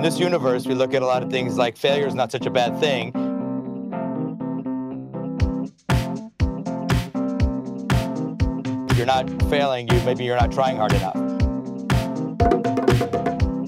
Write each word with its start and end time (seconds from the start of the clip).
in 0.00 0.04
this 0.04 0.18
universe, 0.18 0.66
we 0.66 0.74
look 0.74 0.94
at 0.94 1.02
a 1.02 1.06
lot 1.06 1.22
of 1.22 1.28
things 1.28 1.58
like 1.58 1.76
failure 1.76 2.06
is 2.06 2.14
not 2.14 2.32
such 2.32 2.46
a 2.46 2.50
bad 2.50 2.80
thing. 2.80 3.08
If 8.88 8.96
you're 8.96 9.04
not 9.04 9.28
failing, 9.50 9.88
you 9.88 10.00
maybe 10.06 10.24
you're 10.24 10.40
not 10.40 10.52
trying 10.52 10.78
hard 10.78 10.94
enough. 10.94 11.16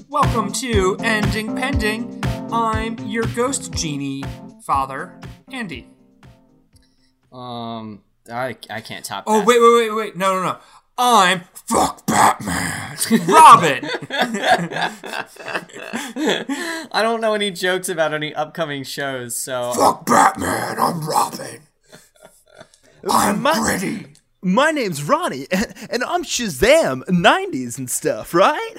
Welcome 0.09 0.51
to 0.53 0.97
Ending 1.01 1.55
Pending. 1.55 2.23
I'm 2.51 2.97
your 3.05 3.25
ghost 3.35 3.71
genie 3.71 4.23
father, 4.65 5.19
Andy. 5.51 5.87
Um, 7.31 8.01
I, 8.27 8.57
I 8.71 8.81
can't 8.81 9.05
top. 9.05 9.25
Oh 9.27 9.37
that. 9.37 9.45
wait, 9.45 9.61
wait, 9.61 9.75
wait, 9.75 9.95
wait! 9.95 10.15
No, 10.15 10.33
no, 10.33 10.41
no! 10.41 10.57
I'm 10.97 11.41
fuck 11.67 12.05
Batman, 12.05 12.97
Robin. 13.27 13.89
I 16.91 17.01
don't 17.01 17.21
know 17.21 17.33
any 17.33 17.51
jokes 17.51 17.89
about 17.89 18.13
any 18.13 18.33
upcoming 18.33 18.83
shows, 18.83 19.35
so 19.35 19.73
fuck 19.73 20.05
Batman, 20.05 20.77
I'm 20.79 21.07
Robin. 21.07 21.61
I'm 23.09 23.43
pretty. 23.43 24.07
My 24.41 24.71
name's 24.71 25.03
Ronnie, 25.03 25.47
and, 25.51 25.73
and 25.89 26.03
I'm 26.03 26.23
Shazam, 26.23 27.03
90s 27.05 27.77
and 27.77 27.89
stuff, 27.89 28.33
right? 28.33 28.75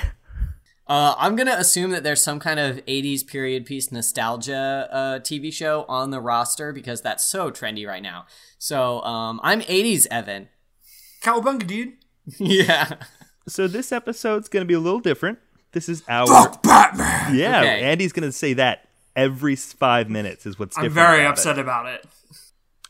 uh, 0.86 1.14
I'm 1.18 1.36
gonna 1.36 1.56
assume 1.58 1.90
that 1.92 2.02
there's 2.02 2.22
some 2.22 2.38
kind 2.38 2.60
of 2.60 2.76
'80s 2.86 3.26
period 3.26 3.66
piece 3.66 3.90
nostalgia 3.90 4.88
uh, 4.92 5.18
TV 5.20 5.52
show 5.52 5.84
on 5.88 6.10
the 6.10 6.20
roster 6.20 6.72
because 6.72 7.00
that's 7.00 7.24
so 7.24 7.50
trendy 7.50 7.86
right 7.86 8.02
now. 8.02 8.26
So 8.58 9.02
um, 9.02 9.40
I'm 9.42 9.62
'80s 9.62 10.06
Evan. 10.10 10.48
Cowabunga, 11.22 11.66
dude. 11.66 11.94
yeah. 12.38 12.96
So 13.48 13.68
this 13.68 13.92
episode's 13.92 14.48
going 14.48 14.62
to 14.62 14.66
be 14.66 14.74
a 14.74 14.80
little 14.80 15.00
different. 15.00 15.38
This 15.72 15.88
is 15.88 16.02
our. 16.08 16.26
Fuck 16.26 16.62
Batman. 16.62 17.34
Yeah, 17.36 17.60
Okay. 17.60 17.82
Andy's 17.82 18.12
going 18.12 18.28
to 18.28 18.32
say 18.32 18.52
that 18.54 18.88
every 19.16 19.56
five 19.56 20.08
minutes 20.08 20.46
is 20.46 20.58
what's 20.58 20.76
I'm 20.78 20.84
different. 20.84 20.94
very 20.94 21.20
about 21.22 21.32
upset 21.32 21.58
It. 21.58 21.62
about 21.62 21.86
it. 21.86 22.06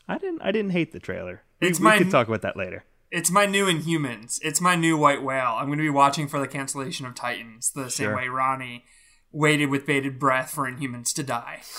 I 0.07 0.17
didn't. 0.17 0.41
I 0.41 0.51
didn't 0.51 0.71
hate 0.71 0.91
the 0.91 0.99
trailer. 0.99 1.41
We, 1.61 1.67
It's 1.69 1.79
we 1.79 1.83
my- 1.85 1.97
could 1.97 2.11
talk 2.11 2.27
about 2.27 2.41
that 2.43 2.55
later. 2.57 2.83
It's 3.11 3.31
my 3.31 3.45
new 3.45 3.65
Inhumans. 3.67 4.39
It's 4.43 4.59
my 4.59 4.75
new 4.75 4.97
White 4.97 5.23
Whale. 5.23 5.55
I'm 5.57 5.67
going 5.67 5.77
to 5.77 5.83
be 5.83 5.89
watching 5.89 6.27
for 6.27 6.39
the 6.39 6.47
cancellation 6.47 7.05
of 7.05 7.15
Titans 7.15 7.71
the 7.71 7.89
same 7.89 8.07
Sure. 8.07 8.15
way 8.15 8.27
Ronnie 8.27 8.83
waited 9.31 9.67
with 9.69 9.85
bated 9.85 10.19
breath 10.19 10.51
for 10.51 10.69
Inhumans 10.69 11.13
to 11.15 11.23
die. 11.23 11.61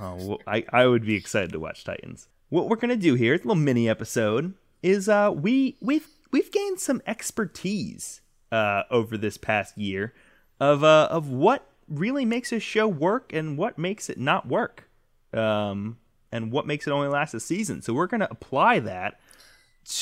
Oh, 0.00 0.16
well, 0.16 0.38
I 0.44 0.64
I 0.72 0.86
would 0.86 1.06
be 1.06 1.14
excited 1.14 1.52
to 1.52 1.60
watch 1.60 1.84
Titans. 1.84 2.26
What 2.48 2.68
we're 2.68 2.74
gonna 2.76 2.96
do 2.96 3.14
here, 3.14 3.34
a 3.34 3.36
little 3.36 3.54
mini 3.54 3.88
episode, 3.88 4.54
is 4.82 5.08
uh 5.08 5.30
we 5.32 5.76
we've 5.80 6.08
we've 6.34 6.50
gained 6.50 6.80
some 6.80 7.00
expertise 7.06 8.20
uh 8.50 8.82
over 8.90 9.16
this 9.16 9.36
past 9.36 9.78
year 9.78 10.12
of 10.58 10.82
uh 10.82 11.06
of 11.08 11.28
what 11.28 11.64
really 11.86 12.24
makes 12.24 12.50
a 12.52 12.58
show 12.58 12.88
work 12.88 13.32
and 13.32 13.56
what 13.56 13.78
makes 13.78 14.10
it 14.10 14.18
not 14.18 14.48
work, 14.48 14.88
um 15.32 15.96
and 16.32 16.50
what 16.50 16.66
makes 16.66 16.88
it 16.88 16.90
only 16.90 17.06
last 17.06 17.34
a 17.34 17.40
season. 17.40 17.80
So 17.82 17.94
we're 17.94 18.08
gonna 18.08 18.26
apply 18.28 18.80
that 18.80 19.20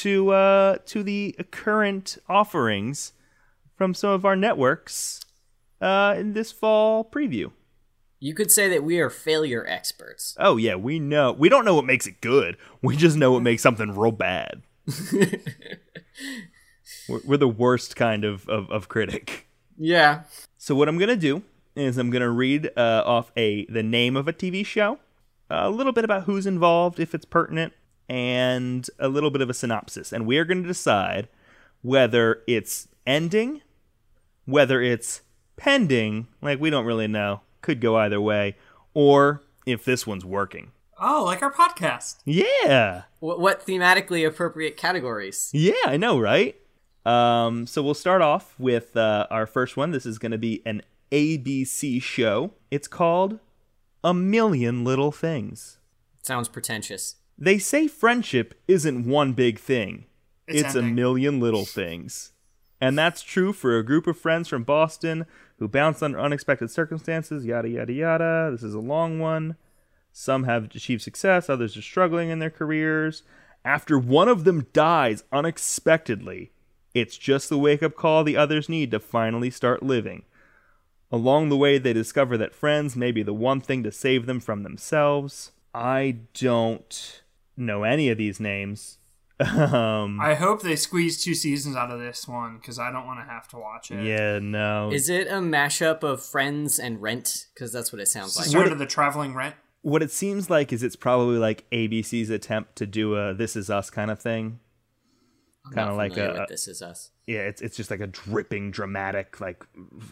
to 0.00 0.30
uh 0.30 0.78
to 0.86 1.02
the 1.02 1.36
current 1.50 2.16
offerings 2.30 3.12
from 3.76 3.92
some 3.92 4.10
of 4.10 4.24
our 4.24 4.36
networks 4.36 5.20
uh 5.82 6.14
in 6.16 6.32
this 6.32 6.50
fall 6.50 7.04
preview. 7.04 7.52
You 8.20 8.34
could 8.34 8.50
say 8.50 8.70
that 8.70 8.84
we 8.84 9.00
are 9.00 9.10
failure 9.10 9.66
experts. 9.68 10.34
Oh 10.38 10.56
yeah, 10.56 10.76
we 10.76 10.98
know. 10.98 11.32
We 11.32 11.50
don't 11.50 11.66
know 11.66 11.74
what 11.74 11.84
makes 11.84 12.06
it 12.06 12.22
good. 12.22 12.56
We 12.80 12.96
just 12.96 13.18
know 13.18 13.32
what 13.32 13.42
makes 13.42 13.62
something 13.62 13.90
real 13.94 14.12
bad. 14.12 14.62
we're, 17.08 17.20
we're 17.24 17.36
the 17.36 17.48
worst 17.48 17.96
kind 17.96 18.24
of, 18.24 18.48
of, 18.48 18.70
of 18.70 18.88
critic. 18.88 19.48
Yeah. 19.78 20.22
So 20.58 20.74
what 20.74 20.88
I'm 20.88 20.98
gonna 20.98 21.16
do 21.16 21.42
is 21.74 21.98
I'm 21.98 22.10
gonna 22.10 22.30
read 22.30 22.70
uh, 22.76 23.02
off 23.04 23.32
a 23.36 23.66
the 23.66 23.82
name 23.82 24.16
of 24.16 24.28
a 24.28 24.32
TV 24.32 24.64
show, 24.64 24.98
a 25.50 25.70
little 25.70 25.92
bit 25.92 26.04
about 26.04 26.24
who's 26.24 26.46
involved, 26.46 27.00
if 27.00 27.14
it's 27.14 27.24
pertinent, 27.24 27.72
and 28.08 28.88
a 28.98 29.08
little 29.08 29.30
bit 29.30 29.40
of 29.40 29.50
a 29.50 29.54
synopsis, 29.54 30.12
and 30.12 30.26
we 30.26 30.38
are 30.38 30.44
gonna 30.44 30.62
decide 30.62 31.28
whether 31.82 32.42
it's 32.46 32.88
ending, 33.06 33.62
whether 34.44 34.80
it's 34.80 35.22
pending, 35.56 36.28
like 36.40 36.60
we 36.60 36.70
don't 36.70 36.84
really 36.84 37.08
know, 37.08 37.40
could 37.60 37.80
go 37.80 37.96
either 37.96 38.20
way, 38.20 38.56
or 38.94 39.42
if 39.66 39.84
this 39.84 40.06
one's 40.06 40.24
working. 40.24 40.70
Oh, 41.04 41.24
like 41.24 41.42
our 41.42 41.52
podcast. 41.52 42.18
Yeah. 42.24 43.02
What, 43.18 43.40
what 43.40 43.66
thematically 43.66 44.24
appropriate 44.24 44.76
categories? 44.76 45.50
Yeah, 45.52 45.72
I 45.84 45.96
know, 45.96 46.20
right? 46.20 46.54
Um, 47.04 47.66
so 47.66 47.82
we'll 47.82 47.94
start 47.94 48.22
off 48.22 48.54
with 48.56 48.96
uh, 48.96 49.26
our 49.28 49.44
first 49.48 49.76
one. 49.76 49.90
This 49.90 50.06
is 50.06 50.20
going 50.20 50.30
to 50.30 50.38
be 50.38 50.62
an 50.64 50.82
ABC 51.10 52.00
show. 52.00 52.52
It's 52.70 52.86
called 52.86 53.40
A 54.04 54.14
Million 54.14 54.84
Little 54.84 55.10
Things. 55.10 55.78
Sounds 56.22 56.48
pretentious. 56.48 57.16
They 57.36 57.58
say 57.58 57.88
friendship 57.88 58.54
isn't 58.68 59.04
one 59.04 59.32
big 59.32 59.58
thing, 59.58 60.06
It's 60.46 60.60
it's, 60.60 60.74
a 60.76 60.82
million 60.82 61.40
little 61.40 61.64
things. 61.64 62.32
And 62.80 62.96
that's 62.96 63.22
true 63.22 63.52
for 63.52 63.76
a 63.76 63.84
group 63.84 64.06
of 64.06 64.16
friends 64.16 64.46
from 64.46 64.62
Boston 64.62 65.26
who 65.58 65.66
bounce 65.66 66.00
under 66.00 66.20
unexpected 66.20 66.70
circumstances, 66.70 67.44
yada, 67.44 67.68
yada, 67.68 67.92
yada. 67.92 68.50
This 68.52 68.62
is 68.62 68.74
a 68.74 68.80
long 68.80 69.18
one. 69.18 69.56
Some 70.12 70.44
have 70.44 70.64
achieved 70.64 71.02
success, 71.02 71.48
others 71.48 71.76
are 71.76 71.82
struggling 71.82 72.28
in 72.30 72.38
their 72.38 72.50
careers. 72.50 73.22
After 73.64 73.98
one 73.98 74.28
of 74.28 74.44
them 74.44 74.66
dies 74.72 75.24
unexpectedly, 75.32 76.52
it's 76.94 77.16
just 77.16 77.48
the 77.48 77.58
wake 77.58 77.82
up 77.82 77.96
call 77.96 78.24
the 78.24 78.36
others 78.36 78.68
need 78.68 78.90
to 78.90 79.00
finally 79.00 79.50
start 79.50 79.82
living. 79.82 80.24
Along 81.10 81.48
the 81.48 81.56
way, 81.56 81.78
they 81.78 81.92
discover 81.92 82.36
that 82.38 82.54
friends 82.54 82.96
may 82.96 83.12
be 83.12 83.22
the 83.22 83.34
one 83.34 83.60
thing 83.60 83.82
to 83.82 83.92
save 83.92 84.26
them 84.26 84.40
from 84.40 84.62
themselves. 84.62 85.52
I 85.74 86.18
don't 86.34 87.22
know 87.56 87.82
any 87.82 88.08
of 88.08 88.18
these 88.18 88.40
names. 88.40 88.98
um, 89.40 90.20
I 90.20 90.34
hope 90.34 90.62
they 90.62 90.76
squeeze 90.76 91.22
two 91.22 91.34
seasons 91.34 91.74
out 91.74 91.90
of 91.90 91.98
this 91.98 92.28
one 92.28 92.58
because 92.58 92.78
I 92.78 92.92
don't 92.92 93.06
want 93.06 93.20
to 93.20 93.24
have 93.24 93.48
to 93.48 93.56
watch 93.56 93.90
it. 93.90 94.04
yeah, 94.04 94.38
no. 94.38 94.90
Is 94.92 95.08
it 95.08 95.26
a 95.26 95.40
mashup 95.40 96.02
of 96.02 96.24
Friends 96.24 96.78
and 96.78 97.00
Rent? 97.02 97.46
Because 97.52 97.72
that's 97.72 97.92
what 97.92 98.00
it 98.00 98.06
sounds 98.06 98.36
like. 98.36 98.46
Sort 98.46 98.70
of 98.70 98.78
the 98.78 98.86
traveling 98.86 99.34
rent. 99.34 99.56
What 99.82 100.02
it 100.02 100.10
seems 100.10 100.48
like 100.48 100.72
is 100.72 100.82
it's 100.82 100.96
probably 100.96 101.38
like 101.38 101.68
ABC's 101.70 102.30
attempt 102.30 102.76
to 102.76 102.86
do 102.86 103.16
a 103.16 103.34
"This 103.34 103.56
Is 103.56 103.68
Us" 103.68 103.90
kind 103.90 104.10
of 104.10 104.20
thing. 104.20 104.60
Kind 105.72 105.90
of 105.90 105.96
like 105.96 106.16
a 106.16 106.46
This 106.48 106.66
Is 106.66 106.82
Us. 106.82 107.10
yeah, 107.26 107.40
it's 107.40 107.60
it's 107.60 107.76
just 107.76 107.90
like 107.90 108.00
a 108.00 108.06
dripping, 108.06 108.70
dramatic 108.70 109.40
like 109.40 109.64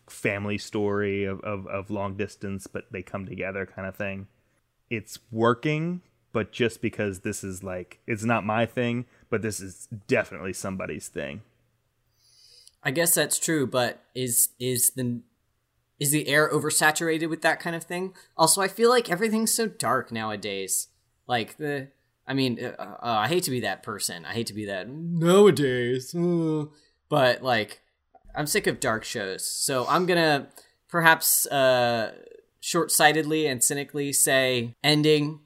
family 0.09 0.59
story 0.59 1.25
of, 1.25 1.41
of 1.41 1.66
of 1.66 1.91
long 1.91 2.16
distance, 2.16 2.66
but 2.66 2.84
they 2.92 3.03
come 3.03 3.26
together 3.26 3.66
kind 3.66 3.88
of 3.88 3.97
thing. 3.97 4.26
It's 4.91 5.19
working, 5.30 6.03
but 6.32 6.53
just 6.53 6.80
because 6.82 7.20
this 7.20 7.42
is 7.42 7.62
like 7.64 8.00
it's 8.06 8.25
not 8.25 8.44
my 8.44 8.66
thing, 8.66 9.06
but 9.28 9.42
this 9.42 9.60
is 9.60 9.88
definitely 10.06 10.53
somebody's 10.53 11.09
thing. 11.09 11.42
I 12.82 12.91
guess 12.92 13.14
that's 13.14 13.38
true, 13.38 13.66
but 13.66 14.04
is 14.14 14.50
is 14.59 14.91
the 14.91 15.20
is 16.00 16.10
the 16.10 16.26
air 16.28 16.50
oversaturated 16.50 17.28
with 17.28 17.42
that 17.42 17.60
kind 17.60 17.76
of 17.76 17.84
thing? 17.84 18.14
Also, 18.36 18.60
I 18.60 18.68
feel 18.68 18.88
like 18.90 19.10
everything's 19.10 19.52
so 19.54 19.66
dark 19.68 20.10
nowadays. 20.10 20.88
Like 21.28 21.56
the, 21.58 21.88
I 22.26 22.34
mean, 22.34 22.58
uh, 22.64 22.74
uh, 22.80 22.96
I 23.02 23.28
hate 23.28 23.44
to 23.44 23.50
be 23.50 23.60
that 23.60 23.82
person. 23.84 24.24
I 24.24 24.32
hate 24.32 24.46
to 24.48 24.54
be 24.54 24.64
that 24.66 24.88
nowadays. 24.88 26.14
uh, 26.14 26.64
But 27.08 27.42
like, 27.42 27.82
I'm 28.34 28.46
sick 28.46 28.66
of 28.66 28.80
dark 28.80 29.04
shows, 29.04 29.44
so 29.46 29.86
I'm 29.88 30.06
gonna 30.06 30.48
perhaps 30.88 31.46
uh, 31.46 32.14
short-sightedly 32.60 33.46
and 33.46 33.62
cynically 33.62 34.12
say 34.12 34.74
ending, 34.84 35.40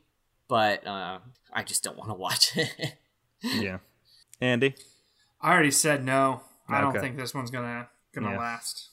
but 0.48 0.86
uh, 0.86 1.18
I 1.52 1.62
just 1.62 1.82
don't 1.82 1.96
want 1.96 2.10
to 2.10 2.14
watch 2.14 2.56
it. 2.56 2.94
Yeah, 3.42 3.78
Andy. 4.40 4.74
I 5.38 5.52
already 5.52 5.70
said 5.70 6.02
no. 6.02 6.40
I 6.66 6.80
don't 6.80 6.98
think 6.98 7.18
this 7.18 7.34
one's 7.34 7.50
gonna 7.50 7.88
gonna 8.14 8.30
Yeah. 8.30 8.38
last. 8.38 8.88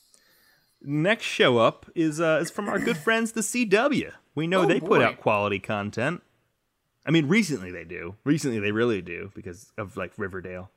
Next 0.83 1.25
show 1.25 1.57
up 1.59 1.85
is 1.95 2.19
uh, 2.19 2.39
is 2.41 2.49
from 2.51 2.67
our 2.69 2.79
good 2.79 2.97
friends 3.05 3.33
the 3.33 3.41
CW. 3.41 4.11
We 4.35 4.47
know 4.47 4.61
Oh, 4.61 4.65
they 4.65 4.79
put 4.79 5.01
out 5.01 5.19
quality 5.19 5.59
content. 5.59 6.21
I 7.05 7.11
mean, 7.11 7.27
recently 7.27 7.71
they 7.71 7.83
do. 7.83 8.15
Recently 8.23 8.59
they 8.59 8.71
really 8.71 9.01
do 9.01 9.31
because 9.35 9.71
of 9.77 9.97
like 9.97 10.13
Riverdale. 10.17 10.71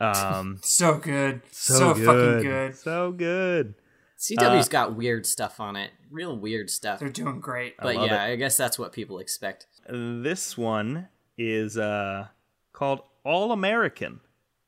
Um, 0.00 0.58
So 0.62 0.98
good. 0.98 1.42
so, 1.50 1.74
So, 1.74 1.94
good. 1.94 2.04
fucking 2.06 2.50
good. 2.50 2.76
So 2.76 3.12
good. 3.12 3.74
CW's 4.18 4.68
got 4.68 4.96
weird 4.96 5.26
stuff 5.26 5.60
on 5.60 5.76
it, 5.76 5.92
real 6.10 6.36
weird 6.36 6.70
stuff. 6.70 6.98
They're 6.98 7.08
doing 7.08 7.38
great. 7.38 7.76
But 7.76 7.94
love 7.94 8.06
yeah, 8.08 8.24
it. 8.26 8.32
I 8.32 8.36
guess 8.36 8.56
that's 8.56 8.76
what 8.78 8.92
people 8.92 9.20
expect. 9.20 9.66
This 9.88 10.58
one 10.58 11.06
is 11.36 11.78
uh, 11.78 12.26
called 12.72 13.02
All 13.24 13.52
American. 13.52 14.20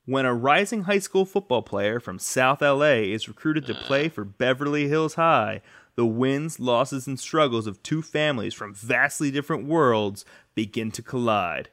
When 0.06 0.24
a 0.26 0.34
rising 0.34 0.82
high 0.82 0.98
school 0.98 1.24
football 1.24 1.62
player 1.62 2.00
from 2.00 2.18
South 2.18 2.62
LA 2.62 3.02
is 3.12 3.28
recruited 3.28 3.66
to 3.66 3.74
play 3.74 4.06
ah. 4.06 4.08
for 4.08 4.24
Beverly 4.24 4.88
Hills 4.88 5.14
High, 5.14 5.60
the 5.94 6.06
wins, 6.06 6.58
losses, 6.58 7.06
and 7.06 7.20
struggles 7.20 7.66
of 7.66 7.82
two 7.82 8.02
families 8.02 8.54
from 8.54 8.74
vastly 8.74 9.30
different 9.30 9.66
worlds 9.66 10.24
begin 10.54 10.90
to 10.92 11.02
collide. 11.02 11.68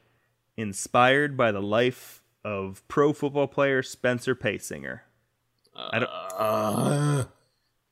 Inspired 0.56 1.36
by 1.36 1.52
the 1.52 1.62
life 1.62 2.22
of 2.44 2.86
pro 2.88 3.12
football 3.12 3.46
player 3.46 3.82
Spencer 3.82 4.34
Paysinger. 4.34 5.00
I 5.74 5.98
don't, 6.00 6.10
uh. 6.10 7.24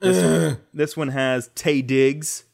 This, 0.01 0.19
uh. 0.19 0.57
this 0.75 0.97
one 0.97 1.09
has 1.09 1.49
Taye 1.51 1.87
Diggs, 1.87 2.45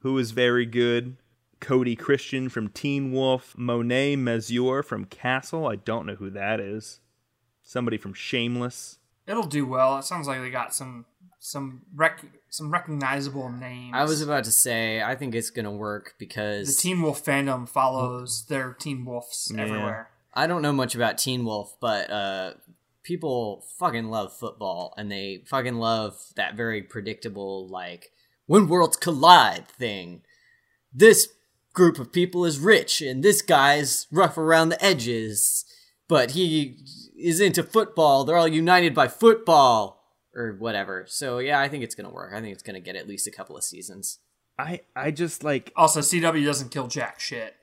who 0.00 0.16
is 0.18 0.30
very 0.30 0.64
good. 0.64 1.16
Cody 1.60 1.96
Christian 1.96 2.48
from 2.48 2.68
Teen 2.68 3.12
Wolf. 3.12 3.54
Monet 3.58 4.16
Mazur 4.16 4.82
from 4.82 5.04
Castle. 5.04 5.66
I 5.66 5.76
don't 5.76 6.06
know 6.06 6.14
who 6.14 6.30
that 6.30 6.60
is. 6.60 7.00
Somebody 7.66 7.98
from 7.98 8.14
Shameless. 8.14 8.98
It'll 9.26 9.42
do 9.42 9.66
well. 9.66 9.98
It 9.98 10.04
sounds 10.04 10.28
like 10.28 10.40
they 10.40 10.50
got 10.50 10.72
some 10.72 11.04
some 11.40 11.82
rec- 11.94 12.24
some 12.48 12.70
recognizable 12.72 13.50
names. 13.50 13.92
I 13.94 14.04
was 14.04 14.22
about 14.22 14.44
to 14.44 14.52
say, 14.52 15.02
I 15.02 15.16
think 15.16 15.34
it's 15.34 15.50
gonna 15.50 15.72
work 15.72 16.14
because 16.18 16.76
the 16.76 16.80
Teen 16.80 17.02
Wolf 17.02 17.24
fandom 17.24 17.68
follows 17.68 18.46
their 18.48 18.72
Teen 18.72 19.04
Wolves 19.04 19.50
Yeah. 19.54 19.62
everywhere. 19.62 20.10
I 20.32 20.46
don't 20.46 20.62
know 20.62 20.72
much 20.72 20.94
about 20.94 21.18
Teen 21.18 21.44
Wolf, 21.44 21.74
but 21.80 22.08
uh, 22.08 22.54
people 23.02 23.64
fucking 23.80 24.10
love 24.10 24.32
football, 24.32 24.94
and 24.96 25.10
they 25.10 25.42
fucking 25.46 25.74
love 25.76 26.16
that 26.36 26.54
very 26.54 26.82
predictable, 26.82 27.66
like 27.68 28.12
when 28.46 28.68
worlds 28.68 28.96
collide 28.96 29.66
thing. 29.68 30.22
This 30.94 31.28
group 31.72 31.98
of 31.98 32.12
people 32.12 32.44
is 32.44 32.60
rich, 32.60 33.02
and 33.02 33.24
this 33.24 33.42
guy's 33.42 34.06
rough 34.12 34.38
around 34.38 34.68
the 34.68 34.82
edges, 34.84 35.64
but 36.08 36.32
he 36.32 36.78
is 37.18 37.40
into 37.40 37.62
football. 37.62 38.24
They're 38.24 38.36
all 38.36 38.48
united 38.48 38.94
by 38.94 39.08
football, 39.08 40.02
or 40.34 40.52
whatever. 40.58 41.04
So 41.08 41.38
yeah, 41.38 41.60
I 41.60 41.68
think 41.68 41.82
it's 41.84 41.94
gonna 41.94 42.10
work. 42.12 42.32
I 42.34 42.40
think 42.40 42.52
it's 42.52 42.62
gonna 42.62 42.80
get 42.80 42.96
at 42.96 43.08
least 43.08 43.26
a 43.26 43.30
couple 43.30 43.56
of 43.56 43.64
seasons. 43.64 44.18
I 44.58 44.80
I 44.94 45.10
just 45.10 45.44
like 45.44 45.72
Also, 45.76 46.00
CW 46.00 46.44
doesn't 46.44 46.70
kill 46.70 46.88
jack 46.88 47.20
shit. 47.20 47.56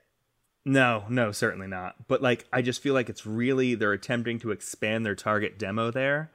no 0.64 1.04
no 1.08 1.32
certainly 1.32 1.66
not. 1.66 2.08
But 2.08 2.22
like 2.22 2.46
I 2.52 2.62
just 2.62 2.82
feel 2.82 2.94
like 2.94 3.08
it's 3.08 3.26
really 3.26 3.74
they're 3.74 3.92
attempting 3.92 4.38
to 4.40 4.50
expand 4.50 5.04
their 5.04 5.14
target 5.14 5.58
demo 5.58 5.90
there. 5.90 6.30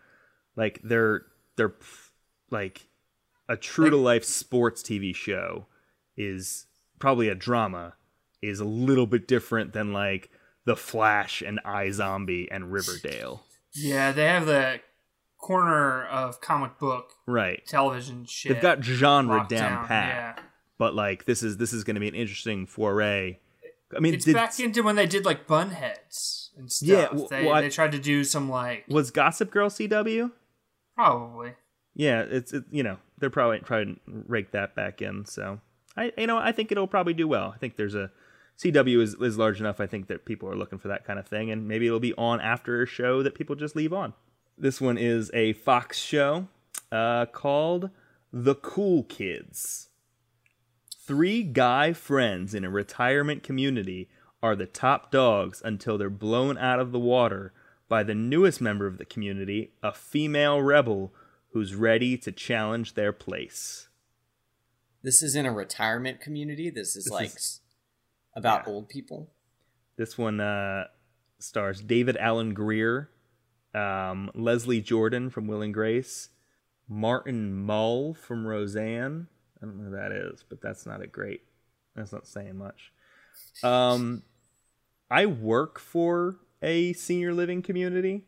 Like 0.56 0.80
they're 0.84 1.24
they're 1.58 1.76
like 2.50 2.88
a 3.48 3.58
true 3.58 3.90
to 3.90 3.98
life 3.98 4.24
sports 4.24 4.82
TV 4.84 5.14
show 5.16 5.66
is 6.18 6.66
probably 7.00 7.30
a 7.30 7.36
drama 7.36 7.94
is 8.42 8.60
a 8.60 8.66
little 8.66 9.08
bit 9.08 9.28
different 9.28 9.74
than 9.74 9.92
like 9.92 10.30
The 10.66 10.76
Flash 10.76 11.42
and 11.42 11.60
iZombie 11.66 12.48
and 12.52 12.72
Riverdale. 12.72 13.44
Yeah, 13.74 14.12
they 14.12 14.26
have 14.26 14.46
the 14.46 14.82
corner 15.38 16.06
of 16.06 16.42
comic 16.42 16.78
book 16.80 17.14
Right. 17.26 17.66
television 17.66 18.26
shit. 18.26 18.54
They've 18.54 18.62
got 18.62 18.84
genre 18.84 19.38
locked 19.38 19.50
down 19.52 19.88
pat. 19.88 20.08
Yeah. 20.38 20.44
But 20.78 20.96
like 20.96 21.26
this 21.26 21.44
is 21.44 21.58
this 21.58 21.74
is 21.74 21.84
going 21.84 21.96
to 21.96 22.00
be 22.00 22.08
an 22.08 22.16
interesting 22.16 22.66
foray. 22.66 23.40
I 23.96 24.00
mean, 24.00 24.14
It's 24.14 24.26
did, 24.26 24.36
back 24.36 24.60
into 24.60 24.84
when 24.84 24.96
they 24.96 25.08
did 25.08 25.26
like 25.26 25.48
Bunheads 25.48 26.50
and 26.58 26.72
stuff. 26.72 26.88
Yeah, 26.90 27.06
w- 27.08 27.28
they, 27.30 27.46
well, 27.46 27.56
I- 27.56 27.62
they 27.62 27.70
tried 27.70 27.92
to 27.94 28.00
do 28.00 28.24
some 28.24 28.50
like 28.50 28.86
was 28.88 29.12
Gossip 29.12 29.50
Girl 29.52 29.70
CW? 29.70 30.32
probably. 30.96 31.54
Yeah, 31.96 32.22
it's 32.22 32.54
it, 32.54 32.64
you 32.72 32.84
know 32.84 32.98
they're 33.18 33.30
probably 33.30 33.60
trying 33.60 33.96
to 33.96 34.00
rake 34.28 34.52
that 34.52 34.76
back 34.76 35.02
in. 35.02 35.26
So 35.26 35.60
I 35.98 36.12
you 36.18 36.28
know 36.28 36.38
I 36.38 36.52
think 36.52 36.72
it'll 36.72 36.88
probably 36.88 37.14
do 37.14 37.28
well. 37.28 37.52
I 37.54 37.58
think 37.58 37.76
there's 37.78 37.96
a 37.96 38.12
CW 38.62 39.02
is 39.02 39.14
is 39.16 39.38
large 39.38 39.60
enough. 39.60 39.80
I 39.80 39.88
think 39.88 40.08
that 40.08 40.26
people 40.26 40.50
are 40.50 40.56
looking 40.56 40.80
for 40.80 40.90
that 40.90 41.06
kind 41.06 41.18
of 41.18 41.28
thing, 41.28 41.50
and 41.50 41.68
maybe 41.68 41.88
it'll 41.88 42.00
be 42.00 42.14
on 42.16 42.42
after 42.42 42.82
a 42.82 42.86
show 42.86 43.24
that 43.24 43.36
people 43.36 43.56
just 43.56 43.76
leave 43.76 43.94
on. 43.94 44.14
This 44.58 44.82
one 44.82 44.98
is 44.98 45.32
a 45.34 45.54
Fox 45.54 45.98
show 45.98 46.48
uh, 46.92 47.26
called 47.28 47.90
The 48.34 48.56
Cool 48.56 49.04
Kids. 49.04 49.90
Three 50.98 51.44
guy 51.44 51.94
friends 51.94 52.54
in 52.54 52.66
a 52.66 52.70
retirement 52.70 53.42
community 53.44 54.10
are 54.44 54.56
the 54.56 54.66
top 54.66 55.10
dogs 55.12 55.62
until 55.64 55.98
they're 55.98 56.10
blown 56.10 56.58
out 56.58 56.80
of 56.80 56.92
the 56.92 57.00
water 57.00 57.54
by 57.88 58.04
the 58.04 58.14
newest 58.14 58.62
member 58.62 58.86
of 58.86 58.98
the 58.98 59.06
community, 59.06 59.72
a 59.82 59.92
female 59.94 60.62
rebel 60.62 61.14
who's 61.54 61.74
ready 61.74 62.18
to 62.18 62.32
challenge 62.32 62.94
their 62.94 63.12
place. 63.12 63.88
This 65.02 65.24
is 65.24 65.36
in 65.36 65.46
a 65.46 65.52
retirement 65.52 66.22
community. 66.22 66.70
This 66.70 66.96
is 66.96 67.06
This 67.06 67.12
like 67.14 67.28
is- 67.28 67.62
about 68.36 68.64
yeah. 68.66 68.74
old 68.74 68.90
people. 68.90 69.30
This 69.98 70.18
one 70.18 70.40
uh, 70.40 70.86
stars 71.40 71.82
David 71.82 72.18
Alan 72.18 72.54
Grier, 72.54 73.10
um, 73.74 74.32
Leslie 74.34 74.82
Jordan 74.82 75.30
from 75.30 75.48
Will 75.48 75.62
and 75.62 75.74
Grace, 75.74 76.30
Martin 76.88 77.54
Mull 77.54 78.14
from 78.14 78.46
Roseanne. 78.46 79.28
I 79.62 79.66
don't 79.66 79.78
know 79.78 79.90
who 79.90 79.96
that 79.96 80.12
is, 80.12 80.44
but 80.48 80.62
that's 80.62 80.86
not 80.86 81.02
a 81.02 81.08
great. 81.08 81.42
That's 81.96 82.14
not 82.14 82.28
saying 82.28 82.58
much. 82.58 82.92
Um, 83.64 84.24
I 85.12 85.26
work 85.26 85.80
for 85.80 86.38
a 86.62 86.94
senior 86.94 87.34
living 87.34 87.62
community. 87.62 88.26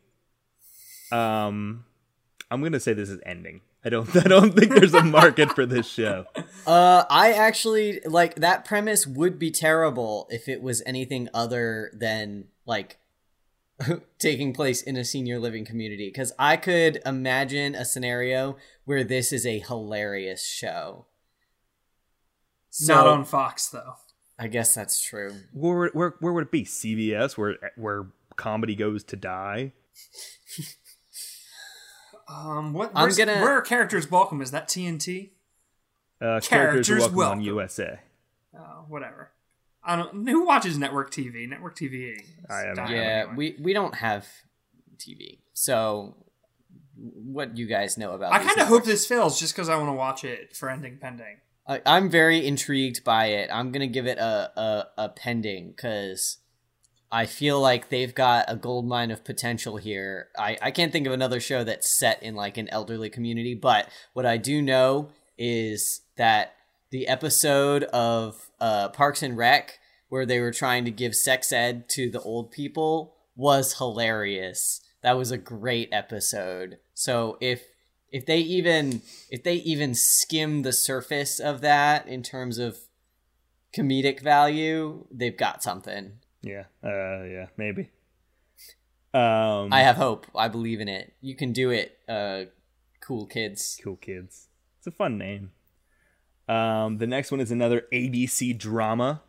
Um, 1.10 1.84
I'm 2.50 2.62
gonna 2.62 2.80
say 2.80 2.92
this 2.92 3.08
is 3.08 3.20
ending. 3.24 3.62
I 3.84 3.88
don't. 3.88 4.14
I 4.16 4.28
don't 4.28 4.54
think 4.54 4.72
there's 4.74 4.94
a 4.94 5.02
market 5.02 5.52
for 5.52 5.66
this 5.66 5.88
show. 5.88 6.26
Uh, 6.64 7.04
I 7.10 7.32
actually 7.32 7.98
like 8.04 8.36
that 8.36 8.64
premise 8.64 9.04
would 9.04 9.36
be 9.36 9.50
terrible 9.50 10.28
if 10.30 10.48
it 10.48 10.62
was 10.62 10.80
anything 10.86 11.28
other 11.34 11.90
than 11.92 12.44
like 12.66 12.98
taking 14.20 14.52
place 14.52 14.80
in 14.80 14.96
a 14.96 15.04
senior 15.04 15.40
living 15.40 15.64
community. 15.64 16.06
Because 16.06 16.32
I 16.38 16.56
could 16.56 17.02
imagine 17.04 17.74
a 17.74 17.84
scenario 17.84 18.58
where 18.84 19.02
this 19.02 19.32
is 19.32 19.44
a 19.44 19.58
hilarious 19.58 20.46
show. 20.46 21.06
So, 22.70 22.94
Not 22.94 23.08
on 23.08 23.24
Fox 23.24 23.66
though. 23.66 23.94
I 24.38 24.46
guess 24.46 24.72
that's 24.72 25.02
true. 25.02 25.32
Where, 25.52 25.88
where, 25.88 26.14
where 26.20 26.32
would 26.32 26.44
it 26.44 26.52
be? 26.52 26.62
CBS, 26.62 27.36
where 27.36 27.56
where 27.74 28.06
comedy 28.36 28.76
goes 28.76 29.02
to 29.04 29.16
die. 29.16 29.72
Um, 32.32 32.72
what? 32.72 32.90
I'm 32.94 33.02
where's- 33.02 33.18
gonna- 33.18 33.40
Where 33.40 33.52
are 33.58 33.62
characters 33.62 34.10
welcome? 34.10 34.40
Is 34.40 34.50
that 34.52 34.68
TNT? 34.68 35.30
Uh, 36.20 36.40
characters, 36.40 36.48
Characters 36.48 36.98
welcome, 37.00 37.16
welcome. 37.16 37.38
on 37.40 37.44
USA. 37.44 38.00
Oh, 38.56 38.84
whatever. 38.88 39.30
I 39.84 39.96
don't. 39.96 40.28
Who 40.28 40.46
watches 40.46 40.78
network 40.78 41.10
TV? 41.10 41.48
Network 41.48 41.76
TV. 41.76 42.12
is 42.20 42.20
I 42.48 42.66
am- 42.66 42.76
Yeah, 42.76 42.84
anyway. 43.28 43.34
we 43.36 43.56
we 43.60 43.72
don't 43.72 43.96
have 43.96 44.26
TV, 44.96 45.40
so 45.52 46.14
what 46.94 47.56
you 47.56 47.66
guys 47.66 47.98
know 47.98 48.12
about? 48.12 48.32
I 48.32 48.38
kind 48.38 48.60
of 48.60 48.68
hope 48.68 48.84
this 48.84 49.06
fails 49.06 49.40
just 49.40 49.54
because 49.54 49.68
I 49.68 49.74
want 49.76 49.88
to 49.88 49.94
watch 49.94 50.22
it 50.24 50.56
for 50.56 50.70
ending 50.70 50.98
pending. 50.98 51.38
I, 51.66 51.80
I'm 51.86 52.08
very 52.10 52.46
intrigued 52.46 53.02
by 53.02 53.26
it. 53.26 53.50
I'm 53.52 53.72
gonna 53.72 53.88
give 53.88 54.06
it 54.06 54.18
a 54.18 54.52
a, 54.60 54.86
a 54.98 55.08
pending 55.08 55.70
because 55.72 56.38
I 57.12 57.26
feel 57.26 57.60
like 57.60 57.90
they've 57.90 58.14
got 58.14 58.46
a 58.48 58.56
gold 58.56 58.88
mine 58.88 59.10
of 59.10 59.22
potential 59.22 59.76
here. 59.76 60.28
I, 60.38 60.56
I 60.62 60.70
can't 60.70 60.90
think 60.90 61.06
of 61.06 61.12
another 61.12 61.40
show 61.40 61.62
that's 61.62 61.98
set 61.98 62.22
in 62.22 62.34
like 62.34 62.56
an 62.56 62.70
elderly 62.70 63.10
community, 63.10 63.54
but 63.54 63.88
what 64.14 64.24
I 64.24 64.38
do 64.38 64.62
know 64.62 65.10
is 65.36 66.00
that 66.16 66.54
the 66.90 67.06
episode 67.06 67.84
of 67.84 68.50
uh, 68.60 68.88
Parks 68.88 69.22
and 69.22 69.36
Rec 69.36 69.78
where 70.08 70.26
they 70.26 70.40
were 70.40 70.52
trying 70.52 70.84
to 70.84 70.90
give 70.90 71.14
sex 71.14 71.52
ed 71.52 71.88
to 71.88 72.10
the 72.10 72.20
old 72.20 72.50
people 72.50 73.14
was 73.34 73.78
hilarious. 73.78 74.82
That 75.02 75.16
was 75.16 75.30
a 75.30 75.38
great 75.38 75.88
episode. 75.90 76.78
So 76.92 77.38
if 77.40 77.62
if 78.10 78.26
they 78.26 78.40
even 78.40 79.00
if 79.30 79.42
they 79.42 79.54
even 79.54 79.94
skim 79.94 80.62
the 80.62 80.72
surface 80.72 81.40
of 81.40 81.62
that 81.62 82.06
in 82.08 82.22
terms 82.22 82.58
of 82.58 82.76
comedic 83.74 84.20
value, 84.20 85.06
they've 85.10 85.36
got 85.36 85.62
something. 85.62 86.18
Yeah, 86.42 86.64
uh, 86.84 87.22
yeah, 87.24 87.46
maybe. 87.56 87.90
Um, 89.14 89.72
I 89.72 89.80
have 89.80 89.96
hope. 89.96 90.26
I 90.34 90.48
believe 90.48 90.80
in 90.80 90.88
it. 90.88 91.12
You 91.20 91.34
can 91.34 91.52
do 91.52 91.70
it, 91.70 91.98
uh, 92.08 92.44
cool 93.00 93.26
kids. 93.26 93.78
cool 93.82 93.96
kids. 93.96 94.48
It's 94.78 94.86
a 94.86 94.90
fun 94.90 95.18
name. 95.18 95.52
Um, 96.48 96.98
the 96.98 97.06
next 97.06 97.30
one 97.30 97.40
is 97.40 97.50
another 97.50 97.86
ABC 97.92 98.56
drama. 98.58 99.22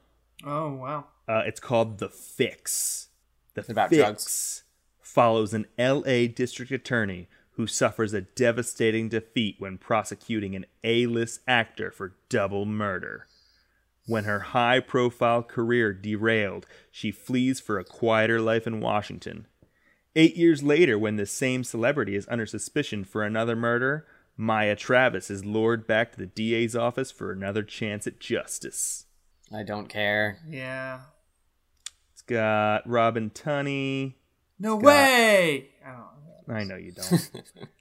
Oh 0.45 0.73
wow. 0.73 1.05
Uh, 1.27 1.43
it's 1.45 1.59
called 1.59 1.99
The 1.99 2.09
Fix. 2.09 3.09
The 3.53 3.61
It's 3.61 3.69
about 3.69 3.89
Fix 3.89 4.01
drugs. 4.01 4.63
follows 5.01 5.53
an 5.53 5.67
L.A. 5.77 6.27
district 6.27 6.71
attorney 6.71 7.27
who 7.51 7.67
suffers 7.67 8.13
a 8.13 8.21
devastating 8.21 9.09
defeat 9.09 9.57
when 9.59 9.77
prosecuting 9.77 10.55
an 10.55 10.65
A-list 10.83 11.41
actor 11.47 11.91
for 11.91 12.15
double 12.27 12.65
murder. 12.65 13.27
When 14.05 14.25
her 14.25 14.39
high-profile 14.39 15.43
career 15.43 15.93
derailed, 15.93 16.65
she 16.91 17.11
flees 17.11 17.59
for 17.59 17.79
a 17.79 17.85
quieter 17.85 18.41
life 18.41 18.67
in 18.67 18.81
Washington. 18.81 19.47
Eight 20.15 20.35
years 20.35 20.61
later, 20.61 20.99
when 20.99 21.15
the 21.15 21.25
same 21.25 21.63
celebrity 21.63 22.15
is 22.15 22.27
under 22.29 22.45
suspicion 22.45 23.03
for 23.03 23.23
another 23.23 23.55
murder, 23.55 24.05
Maya 24.35 24.75
Travis 24.75 25.29
is 25.31 25.45
lured 25.45 25.87
back 25.87 26.11
to 26.11 26.17
the 26.17 26.25
DA's 26.25 26.75
office 26.75 27.11
for 27.11 27.31
another 27.31 27.63
chance 27.63 28.05
at 28.05 28.19
justice. 28.19 29.05
I 29.55 29.63
don't 29.63 29.87
care. 29.87 30.39
Yeah. 30.47 31.01
It's 32.11 32.21
got 32.23 32.87
Robin 32.89 33.29
Tunney. 33.29 34.15
No 34.59 34.75
got- 34.77 34.85
way. 34.85 35.69
I 35.85 35.91
don't 35.91 35.99
know. 36.47 36.53
I 36.55 36.63
know 36.65 36.75
you 36.75 36.91
don't. 36.91 37.31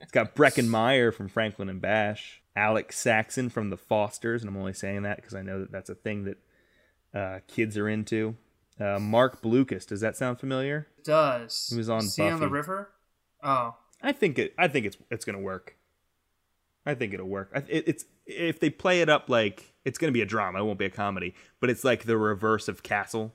it's 0.00 0.12
got 0.12 0.34
Breckin 0.36 0.68
Meyer 0.68 1.10
from 1.10 1.28
Franklin 1.28 1.68
and 1.68 1.80
Bash, 1.80 2.41
Alex 2.54 2.98
Saxon 2.98 3.48
from 3.48 3.70
The 3.70 3.76
Fosters, 3.76 4.42
and 4.42 4.48
I'm 4.50 4.56
only 4.56 4.74
saying 4.74 5.02
that 5.02 5.16
because 5.16 5.34
I 5.34 5.42
know 5.42 5.60
that 5.60 5.72
that's 5.72 5.90
a 5.90 5.94
thing 5.94 6.24
that 6.24 6.38
uh, 7.18 7.38
kids 7.48 7.76
are 7.78 7.88
into. 7.88 8.36
Uh, 8.80 8.98
Marc 8.98 9.40
Blucas, 9.42 9.86
does 9.86 10.00
that 10.00 10.16
sound 10.16 10.40
familiar? 10.40 10.88
It 10.98 11.04
does. 11.04 11.68
He 11.70 11.76
was 11.78 11.88
on 11.88 12.02
Sea 12.02 12.28
on 12.30 12.40
the 12.40 12.48
River. 12.48 12.90
Oh, 13.42 13.76
I 14.02 14.12
think 14.12 14.38
it. 14.38 14.54
I 14.58 14.68
think 14.68 14.86
it's 14.86 14.96
it's 15.10 15.24
gonna 15.24 15.40
work. 15.40 15.76
I 16.84 16.94
think 16.94 17.14
it'll 17.14 17.28
work. 17.28 17.50
I- 17.54 17.58
It, 17.68 17.84
it's 17.86 18.04
if 18.26 18.58
they 18.60 18.70
play 18.70 19.00
it 19.02 19.08
up 19.08 19.28
like 19.28 19.72
it's 19.84 19.98
going 19.98 20.08
to 20.12 20.16
be 20.16 20.22
a 20.22 20.26
drama, 20.26 20.60
it 20.60 20.64
won't 20.64 20.78
be 20.78 20.84
a 20.84 20.90
comedy, 20.90 21.34
but 21.60 21.70
it's 21.70 21.84
like 21.84 22.04
the 22.04 22.16
reverse 22.16 22.68
of 22.68 22.82
Castle. 22.82 23.32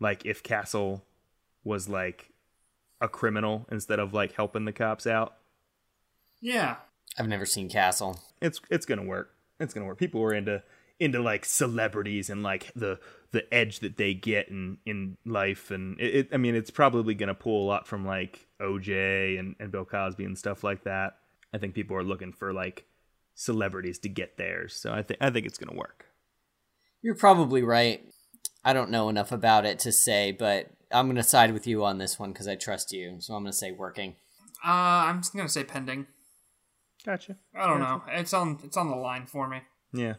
Like 0.00 0.24
if 0.26 0.42
Castle 0.42 1.04
was 1.64 1.88
like 1.88 2.30
a 3.00 3.08
criminal 3.08 3.66
instead 3.70 3.98
of 3.98 4.12
like 4.14 4.32
helping 4.32 4.64
the 4.64 4.72
cops 4.72 5.06
out. 5.06 5.36
Yeah. 6.40 6.76
I've 7.18 7.28
never 7.28 7.46
seen 7.46 7.68
Castle. 7.68 8.20
It's 8.40 8.60
it's 8.70 8.86
going 8.86 8.98
to 8.98 9.06
work. 9.06 9.30
It's 9.60 9.74
going 9.74 9.84
to 9.84 9.88
work. 9.88 9.98
People 9.98 10.20
were 10.20 10.34
into 10.34 10.62
into 10.98 11.20
like 11.20 11.44
celebrities 11.44 12.30
and 12.30 12.42
like 12.42 12.72
the 12.74 12.98
the 13.32 13.52
edge 13.52 13.80
that 13.80 13.96
they 13.96 14.14
get 14.14 14.48
in 14.48 14.78
in 14.86 15.16
life 15.26 15.70
and 15.70 16.00
it, 16.00 16.14
it 16.14 16.28
I 16.32 16.38
mean 16.38 16.54
it's 16.54 16.70
probably 16.70 17.14
going 17.14 17.28
to 17.28 17.34
pull 17.34 17.64
a 17.64 17.68
lot 17.68 17.86
from 17.86 18.06
like 18.06 18.46
OJ 18.60 19.38
and 19.38 19.56
and 19.60 19.70
Bill 19.70 19.84
Cosby 19.84 20.24
and 20.24 20.38
stuff 20.38 20.64
like 20.64 20.84
that. 20.84 21.18
I 21.52 21.58
think 21.58 21.74
people 21.74 21.96
are 21.96 22.04
looking 22.04 22.32
for 22.32 22.52
like 22.52 22.86
celebrities 23.34 23.98
to 24.00 24.08
get 24.08 24.36
theirs. 24.36 24.74
So 24.74 24.92
I 24.92 25.02
think 25.02 25.18
I 25.20 25.30
think 25.30 25.46
it's 25.46 25.58
going 25.58 25.70
to 25.70 25.78
work. 25.78 26.06
You're 27.02 27.14
probably 27.14 27.62
right. 27.62 28.04
I 28.64 28.72
don't 28.72 28.90
know 28.90 29.08
enough 29.08 29.30
about 29.30 29.64
it 29.64 29.78
to 29.80 29.92
say, 29.92 30.32
but 30.32 30.70
I'm 30.90 31.06
going 31.06 31.16
to 31.16 31.22
side 31.22 31.52
with 31.52 31.66
you 31.66 31.84
on 31.84 31.98
this 31.98 32.18
one 32.18 32.32
because 32.32 32.48
I 32.48 32.56
trust 32.56 32.92
you. 32.92 33.16
So 33.20 33.34
I'm 33.34 33.44
going 33.44 33.52
to 33.52 33.56
say 33.56 33.70
working. 33.70 34.16
Uh, 34.64 35.06
I'm 35.06 35.20
just 35.20 35.34
gonna 35.34 35.48
say 35.48 35.64
pending. 35.64 36.06
Gotcha. 37.06 37.36
I 37.54 37.68
don't 37.68 37.78
know. 37.78 38.02
It's 38.08 38.34
on. 38.34 38.58
It's 38.64 38.76
on 38.76 38.90
the 38.90 38.96
line 38.96 39.26
for 39.26 39.48
me. 39.48 39.60
Yeah. 39.92 40.14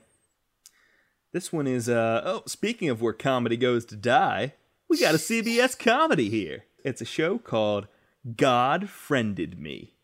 This 1.34 1.52
one 1.52 1.68
is 1.68 1.90
uh 1.90 2.22
oh, 2.24 2.44
speaking 2.48 2.90
of 2.90 3.02
where 3.02 3.14
comedy 3.14 3.58
goes 3.58 3.86
to 3.86 3.98
die, 3.98 4.54
we 4.88 5.00
got 5.00 5.14
a 5.14 5.18
CBS 5.18 5.78
comedy 5.78 6.30
here. 6.30 6.64
It's 6.86 7.02
a 7.02 7.06
show 7.06 7.38
called 7.38 7.88
God 8.38 8.90
Friended 8.90 9.60
Me. 9.60 9.96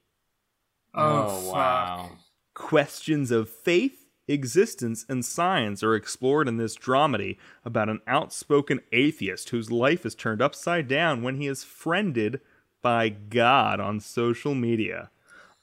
Oh, 0.94 1.52
fuck. 1.52 2.18
Questions 2.54 3.32
of 3.32 3.50
faith, 3.50 4.06
existence, 4.28 5.06
and 5.08 5.24
science 5.24 5.82
are 5.84 5.96
explored 5.96 6.50
in 6.50 6.58
this 6.58 6.78
dramedy 6.78 7.38
about 7.64 7.90
an 7.90 8.02
outspoken 8.06 8.82
atheist 8.92 9.50
whose 9.50 9.72
life 9.72 10.06
is 10.06 10.14
turned 10.14 10.42
upside 10.42 10.90
down 10.90 11.24
when 11.24 11.38
he 11.38 11.48
is 11.48 11.64
friended 11.64 12.42
by 12.82 13.08
God 13.10 13.80
on 13.80 14.02
social 14.02 14.54
media. 14.54 15.10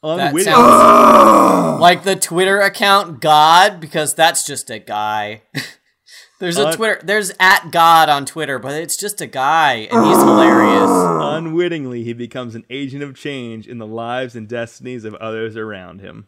That 0.02 0.28
Unwitting- 0.28 0.52
sounds 0.52 1.80
like 1.80 2.04
the 2.04 2.16
Twitter 2.16 2.60
account 2.60 3.20
God 3.20 3.80
because 3.80 4.14
that's 4.14 4.46
just 4.46 4.70
a 4.70 4.78
guy. 4.78 5.42
there's 6.40 6.56
a 6.56 6.68
Uh, 6.68 6.72
Twitter. 6.72 7.00
There's 7.04 7.32
at 7.38 7.70
God 7.70 8.08
on 8.08 8.24
Twitter, 8.24 8.58
but 8.58 8.72
it's 8.72 8.96
just 8.96 9.20
a 9.20 9.26
guy, 9.26 9.88
and 9.92 10.06
he's 10.06 10.16
hilarious. 10.16 10.88
Unwittingly, 10.90 12.02
he 12.04 12.14
becomes 12.14 12.54
an 12.54 12.64
agent 12.70 13.02
of 13.02 13.14
change 13.14 13.68
in 13.68 13.76
the 13.76 13.86
lives 13.86 14.34
and 14.34 14.48
destinies 14.48 15.04
of 15.04 15.14
others 15.16 15.54
around 15.54 16.00
him. 16.00 16.26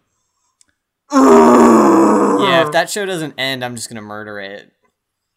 Yeah, 1.11 2.65
if 2.67 2.73
that 2.73 2.91
show 2.91 3.07
doesn't 3.07 3.35
end, 3.39 3.65
I'm 3.65 3.77
just 3.77 3.89
gonna 3.89 4.03
murder 4.03 4.39
it. 4.41 4.71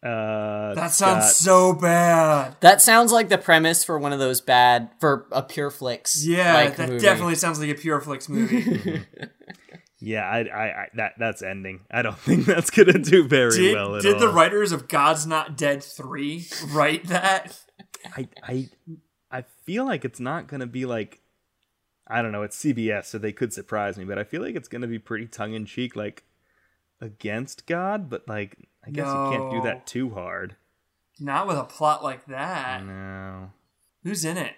Uh, 0.05 0.75
That 0.75 0.91
sounds 0.91 1.25
got- 1.25 1.31
so 1.33 1.73
bad. 1.73 2.57
That 2.61 2.81
sounds 2.81 3.11
like 3.11 3.29
the 3.29 3.37
premise 3.39 3.83
for 3.83 3.97
one 3.97 4.13
of 4.13 4.19
those 4.19 4.39
bad 4.39 4.89
for 4.99 5.25
a 5.31 5.41
Pure 5.41 5.71
Flix. 5.71 6.23
Yeah, 6.25 6.53
like, 6.53 6.75
that 6.75 6.89
movie. 6.89 7.01
definitely 7.01 7.35
sounds 7.35 7.59
like 7.59 7.69
a 7.69 7.75
Pure 7.75 8.01
Flix 8.01 8.29
movie. 8.29 9.03
yeah, 9.99 10.29
I, 10.29 10.39
I, 10.41 10.63
I, 10.63 10.87
that 10.95 11.13
that's 11.17 11.41
ending. 11.41 11.81
I 11.89 12.01
don't 12.03 12.17
think 12.19 12.45
that's 12.45 12.69
gonna 12.69 12.99
do 12.99 13.27
very 13.27 13.51
did 13.57 13.73
well 13.75 13.95
at 13.95 14.03
did 14.03 14.13
all. 14.15 14.19
the 14.19 14.29
writers 14.29 14.71
of 14.71 14.87
God's 14.87 15.25
Not 15.25 15.57
Dead 15.57 15.83
three 15.83 16.45
write 16.67 17.05
that? 17.07 17.59
I, 18.15 18.27
I, 18.43 18.69
I 19.31 19.43
feel 19.65 19.85
like 19.85 20.05
it's 20.05 20.19
not 20.19 20.47
gonna 20.47 20.67
be 20.67 20.85
like, 20.85 21.21
I 22.07 22.21
don't 22.21 22.31
know. 22.31 22.43
It's 22.43 22.57
CBS, 22.63 23.05
so 23.05 23.17
they 23.17 23.31
could 23.31 23.51
surprise 23.53 23.97
me, 23.97 24.05
but 24.05 24.19
I 24.19 24.23
feel 24.23 24.43
like 24.43 24.55
it's 24.55 24.67
gonna 24.67 24.85
be 24.87 24.99
pretty 24.99 25.25
tongue 25.25 25.53
in 25.55 25.65
cheek, 25.65 25.95
like 25.95 26.23
against 27.05 27.65
God, 27.65 28.09
but 28.09 28.27
like 28.27 28.57
I 28.85 28.89
guess 28.91 29.07
you 29.07 29.37
can't 29.37 29.51
do 29.51 29.61
that 29.61 29.87
too 29.87 30.09
hard. 30.09 30.55
Not 31.19 31.47
with 31.47 31.57
a 31.57 31.63
plot 31.63 32.03
like 32.03 32.25
that. 32.25 32.83
No. 32.85 33.51
Who's 34.03 34.25
in 34.25 34.37
it? 34.37 34.55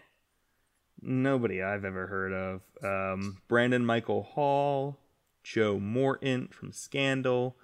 Nobody 1.01 1.61
I've 1.61 1.85
ever 1.85 2.07
heard 2.07 2.33
of. 2.33 2.61
Um, 2.83 3.37
Brandon 3.47 3.85
Michael 3.85 4.23
Hall, 4.23 4.97
Joe 5.43 5.79
Morton 5.79 6.47
from 6.47 6.71
Scandal, 6.71 7.55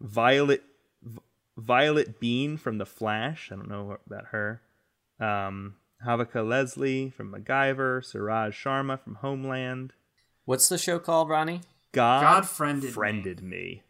Violet 0.00 0.62
V- 1.02 1.20
Violet 1.56 2.20
Bean 2.20 2.58
from 2.58 2.76
The 2.78 2.86
Flash. 2.86 3.50
I 3.50 3.56
don't 3.56 3.70
know 3.70 3.96
about 4.06 4.26
her. 4.26 4.60
Um, 5.18 5.76
Havika 6.06 6.46
Leslie 6.46 7.10
from 7.10 7.32
MacGyver, 7.32 8.04
Suraj 8.04 8.54
Sharma 8.54 9.00
from 9.00 9.16
Homeland. 9.16 9.94
What's 10.44 10.68
the 10.68 10.78
show 10.78 10.98
called, 10.98 11.28
Ronnie? 11.28 11.62
God, 11.92 12.22
God 12.22 12.48
friended 12.48 12.84
me. 12.84 12.90
friended 12.90 13.42
me. 13.42 13.82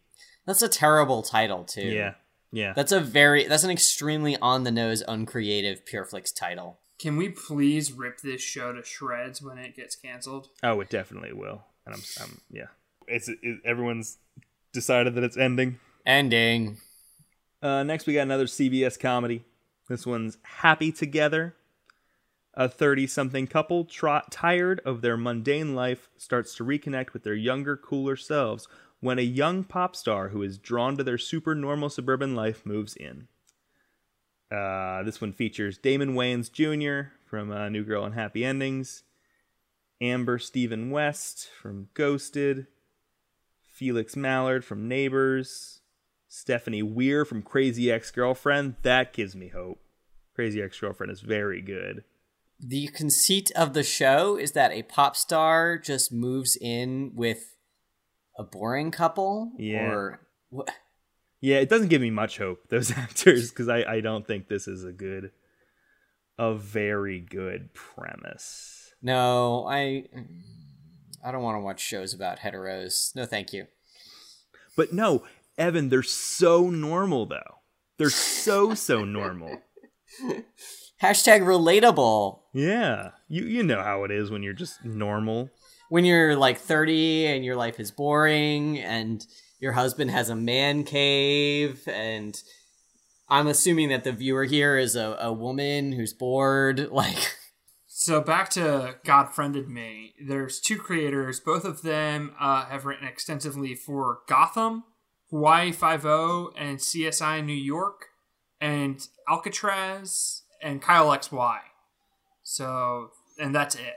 That's 0.46 0.62
a 0.62 0.68
terrible 0.68 1.22
title 1.22 1.64
too. 1.64 1.88
Yeah, 1.88 2.14
yeah. 2.50 2.72
That's 2.74 2.92
a 2.92 3.00
very 3.00 3.46
that's 3.46 3.64
an 3.64 3.70
extremely 3.70 4.36
on 4.38 4.64
the 4.64 4.70
nose, 4.70 5.02
uncreative 5.06 5.86
Pure 5.86 6.06
Flix 6.06 6.32
title. 6.32 6.78
Can 6.98 7.16
we 7.16 7.28
please 7.28 7.92
rip 7.92 8.20
this 8.20 8.40
show 8.40 8.72
to 8.72 8.84
shreds 8.84 9.42
when 9.42 9.58
it 9.58 9.74
gets 9.74 9.96
canceled? 9.96 10.48
oh, 10.62 10.80
it 10.80 10.88
definitely 10.90 11.32
will. 11.32 11.64
And 11.84 11.94
I'm, 11.94 12.02
I'm 12.20 12.40
yeah. 12.50 12.66
It's 13.08 13.28
it, 13.28 13.38
everyone's 13.64 14.18
decided 14.72 15.14
that 15.14 15.24
it's 15.24 15.36
ending. 15.36 15.78
Ending. 16.06 16.78
Uh, 17.62 17.82
next, 17.82 18.06
we 18.06 18.14
got 18.14 18.22
another 18.22 18.46
CBS 18.46 18.98
comedy. 18.98 19.44
This 19.88 20.06
one's 20.06 20.38
Happy 20.42 20.90
Together. 20.90 21.54
A 22.54 22.68
30 22.68 23.06
something 23.06 23.46
couple, 23.46 23.84
tr- 23.84 24.18
tired 24.30 24.80
of 24.84 25.00
their 25.00 25.16
mundane 25.16 25.74
life, 25.74 26.10
starts 26.18 26.54
to 26.56 26.64
reconnect 26.64 27.14
with 27.14 27.22
their 27.22 27.34
younger, 27.34 27.76
cooler 27.76 28.16
selves 28.16 28.68
when 29.02 29.18
a 29.18 29.22
young 29.22 29.64
pop 29.64 29.96
star 29.96 30.28
who 30.28 30.42
is 30.42 30.56
drawn 30.56 30.96
to 30.96 31.02
their 31.02 31.18
super 31.18 31.56
normal 31.56 31.90
suburban 31.90 32.36
life 32.36 32.64
moves 32.64 32.94
in. 32.94 33.26
Uh, 34.50 35.02
this 35.02 35.20
one 35.20 35.32
features 35.32 35.76
Damon 35.76 36.14
Wayans 36.14 36.50
Jr. 36.50 37.10
from 37.26 37.50
uh, 37.50 37.68
New 37.68 37.82
Girl 37.82 38.04
and 38.04 38.14
Happy 38.14 38.44
Endings, 38.44 39.02
Amber 40.00 40.38
Stevens 40.38 40.92
West 40.92 41.48
from 41.60 41.88
Ghosted, 41.94 42.68
Felix 43.60 44.14
Mallard 44.14 44.64
from 44.64 44.86
Neighbors, 44.86 45.80
Stephanie 46.28 46.84
Weir 46.84 47.24
from 47.24 47.42
Crazy 47.42 47.90
Ex 47.90 48.12
Girlfriend. 48.12 48.76
That 48.82 49.12
gives 49.12 49.34
me 49.34 49.48
hope. 49.48 49.80
Crazy 50.32 50.62
Ex 50.62 50.78
Girlfriend 50.78 51.10
is 51.10 51.22
very 51.22 51.60
good. 51.60 52.04
The 52.60 52.86
conceit 52.86 53.50
of 53.56 53.74
the 53.74 53.82
show 53.82 54.36
is 54.36 54.52
that 54.52 54.70
a 54.70 54.84
pop 54.84 55.16
star 55.16 55.76
just 55.76 56.12
moves 56.12 56.56
in 56.60 57.10
with 57.16 57.56
a 58.38 58.42
boring 58.44 58.90
couple. 58.90 59.52
Yeah. 59.58 59.90
Or 59.90 60.20
wh- 60.54 60.70
Yeah, 61.40 61.56
it 61.56 61.68
doesn't 61.68 61.88
give 61.88 62.00
me 62.02 62.10
much 62.10 62.38
hope, 62.38 62.58
those 62.68 62.90
actors, 62.90 63.50
because 63.50 63.68
I, 63.68 63.82
I 63.84 64.00
don't 64.00 64.26
think 64.26 64.48
this 64.48 64.66
is 64.68 64.84
a 64.84 64.92
good, 64.92 65.30
a 66.38 66.54
very 66.54 67.20
good 67.20 67.74
premise. 67.74 68.92
no, 69.02 69.66
I 69.68 70.04
I 71.24 71.30
don't 71.30 71.42
want 71.42 71.56
to 71.56 71.60
watch 71.60 71.80
shows 71.80 72.12
about 72.14 72.38
heteros. 72.40 73.14
No, 73.14 73.24
thank 73.26 73.52
you. 73.52 73.66
But 74.76 74.92
no, 74.92 75.22
Evan, 75.58 75.88
they're 75.88 76.02
so 76.02 76.68
normal, 76.70 77.26
though. 77.26 77.58
They're 77.98 78.10
so, 78.10 78.74
so 78.74 79.04
normal. 79.04 79.58
Hashtag 81.02 81.40
relatable. 81.42 82.40
Yeah. 82.54 83.10
You, 83.28 83.44
you 83.44 83.62
know 83.62 83.82
how 83.82 84.04
it 84.04 84.10
is 84.10 84.30
when 84.30 84.42
you're 84.42 84.52
just 84.52 84.84
normal. 84.84 85.50
When 85.92 86.06
you're 86.06 86.36
like 86.36 86.56
30 86.56 87.26
and 87.26 87.44
your 87.44 87.54
life 87.54 87.78
is 87.78 87.90
boring 87.90 88.78
and 88.78 89.26
your 89.60 89.72
husband 89.72 90.10
has 90.10 90.30
a 90.30 90.34
man 90.34 90.84
cave 90.84 91.86
and 91.86 92.34
I'm 93.28 93.46
assuming 93.46 93.90
that 93.90 94.02
the 94.02 94.12
viewer 94.12 94.44
here 94.44 94.78
is 94.78 94.96
a, 94.96 95.18
a 95.20 95.30
woman 95.34 95.92
who's 95.92 96.14
bored. 96.14 96.88
Like, 96.90 97.36
So 97.86 98.22
back 98.22 98.48
to 98.52 98.94
God 99.04 99.34
Friended 99.34 99.68
Me. 99.68 100.14
There's 100.26 100.60
two 100.60 100.78
creators. 100.78 101.40
Both 101.40 101.66
of 101.66 101.82
them 101.82 102.32
uh, 102.40 102.64
have 102.64 102.86
written 102.86 103.06
extensively 103.06 103.74
for 103.74 104.20
Gotham, 104.26 104.84
Hawaii 105.28 105.72
Five 105.72 106.06
O, 106.06 106.54
and 106.56 106.78
CSI 106.78 107.44
New 107.44 107.52
York, 107.52 108.06
and 108.62 109.06
Alcatraz, 109.28 110.44
and 110.62 110.80
Kyle 110.80 111.08
XY. 111.08 111.58
So, 112.42 113.10
and 113.38 113.54
that's 113.54 113.74
it. 113.74 113.96